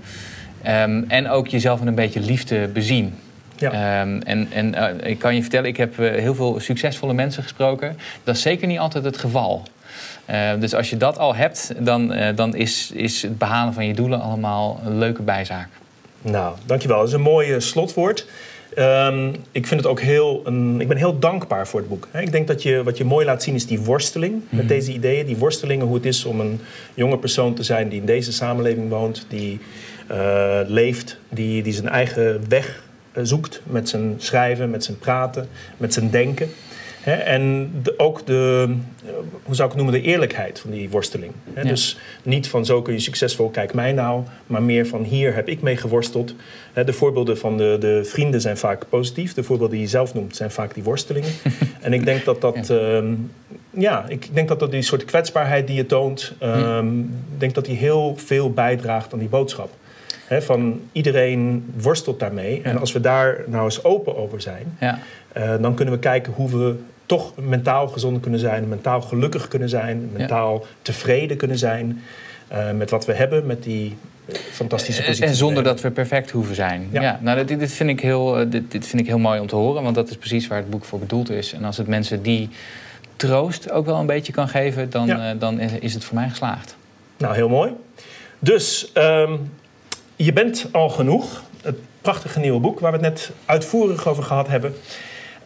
[0.68, 3.16] Um, en ook jezelf met een beetje liefde bezien.
[3.60, 4.02] Ja.
[4.02, 7.44] Um, en en uh, ik kan je vertellen, ik heb uh, heel veel succesvolle mensen
[7.44, 7.98] gesproken.
[8.24, 9.64] Dat is zeker niet altijd het geval.
[10.30, 13.94] Uh, dus als je dat al hebt, dan, dan is, is het behalen van je
[13.94, 15.68] doelen allemaal een leuke bijzaak.
[16.22, 16.98] Nou, dankjewel.
[16.98, 18.26] Dat is een mooi slotwoord.
[18.78, 20.42] Um, ik vind het ook heel.
[20.46, 22.08] Een, ik ben heel dankbaar voor het boek.
[22.14, 24.68] Ik denk dat je wat je mooi laat zien is die worsteling met mhm.
[24.68, 25.26] deze ideeën.
[25.26, 26.60] Die worstelingen, hoe het is om een
[26.94, 29.60] jonge persoon te zijn die in deze samenleving woont, die
[30.12, 32.84] uh, leeft, die, die zijn eigen weg
[33.14, 35.48] zoekt met zijn schrijven, met zijn praten,
[35.78, 36.50] met zijn denken
[37.04, 38.68] en ook de,
[39.06, 39.12] eh,
[39.44, 41.32] hoe zou ik het noemen, de eerlijkheid van die worsteling.
[41.64, 45.48] Dus niet van zo kun je succesvol, kijk mij nou, maar meer van hier heb
[45.48, 46.36] ik mee geworsteld.
[46.86, 50.36] de voorbeelden van de, de vrienden zijn vaak positief, de voorbeelden die je zelf noemt
[50.36, 51.30] zijn vaak die worstelingen.
[51.82, 52.76] en ik denk dat dat, ja.
[52.76, 53.14] Ehm,
[53.70, 57.78] ja, ik denk dat dat die soort kwetsbaarheid die je toont, um, denk dat die
[57.78, 59.70] heel veel bijdraagt aan die boodschap.
[60.30, 62.62] Van iedereen worstelt daarmee.
[62.64, 65.00] En als we daar nou eens open over zijn, ja.
[65.38, 66.76] Uh, dan kunnen we kijken hoe we
[67.06, 72.02] toch mentaal gezond kunnen zijn, mentaal gelukkig kunnen zijn, mentaal tevreden kunnen zijn
[72.52, 73.98] uh, met wat we hebben, met die
[74.52, 75.26] fantastische positie.
[75.26, 76.88] En zonder dat we perfect hoeven zijn.
[76.92, 79.56] Ja, nou, dit, dit, vind ik heel, dit, dit, vind ik heel mooi om te
[79.56, 81.54] horen, want dat is precies waar het boek voor bedoeld is.
[81.54, 82.50] En als het mensen die
[83.16, 86.76] troost ook wel een beetje kan geven, dan, uh, dan is het voor mij geslaagd.
[87.18, 87.72] Nou, heel mooi.
[88.40, 89.52] Dus um,
[90.24, 91.44] je bent al genoeg.
[91.62, 94.76] Het prachtige nieuwe boek waar we het net uitvoerig over gehad hebben.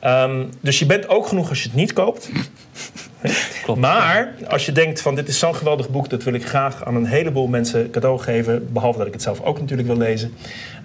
[0.04, 2.30] Um, dus je bent ook genoeg als je het niet koopt.
[3.78, 6.96] Maar als je denkt van dit is zo'n geweldig boek, dat wil ik graag aan
[6.96, 10.34] een heleboel mensen cadeau geven, behalve dat ik het zelf ook natuurlijk wil lezen,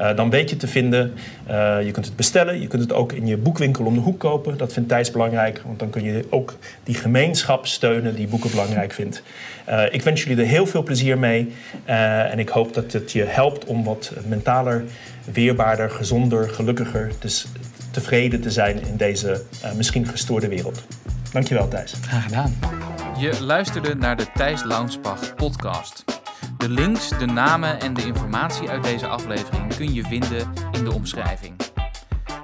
[0.00, 1.12] uh, dan weet je te vinden.
[1.50, 4.18] Uh, je kunt het bestellen, je kunt het ook in je boekwinkel om de hoek
[4.18, 4.56] kopen.
[4.56, 6.54] Dat vindt Thijs belangrijk, want dan kun je ook
[6.84, 9.22] die gemeenschap steunen die boeken belangrijk vindt.
[9.68, 11.52] Uh, ik wens jullie er heel veel plezier mee
[11.84, 14.84] en ik hoop dat het je helpt om wat mentaler,
[15.32, 17.46] weerbaarder, gezonder, gelukkiger dus
[17.90, 19.42] tevreden te zijn in deze
[19.76, 20.82] misschien gestoorde wereld.
[21.32, 21.92] Dankjewel Thijs.
[22.00, 22.58] Graag gedaan.
[23.18, 26.04] Je luisterde naar de Thijs Launsbach podcast.
[26.56, 30.92] De links, de namen en de informatie uit deze aflevering kun je vinden in de
[30.92, 31.56] omschrijving.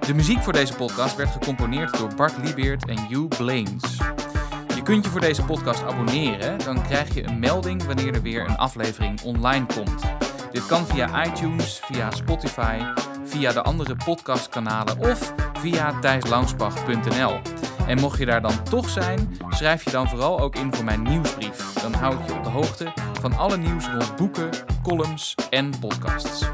[0.07, 3.97] De muziek voor deze podcast werd gecomponeerd door Bart Liebeert en Hugh Blaines.
[4.75, 8.49] Je kunt je voor deze podcast abonneren, dan krijg je een melding wanneer er weer
[8.49, 10.03] een aflevering online komt.
[10.53, 12.79] Dit kan via iTunes, via Spotify,
[13.25, 17.41] via de andere podcastkanalen of via thijslangsbach.nl.
[17.87, 21.03] En mocht je daar dan toch zijn, schrijf je dan vooral ook in voor mijn
[21.03, 21.73] nieuwsbrief.
[21.83, 24.51] Dan hou ik je op de hoogte van alle nieuws rond boeken,
[24.83, 26.49] columns en podcasts.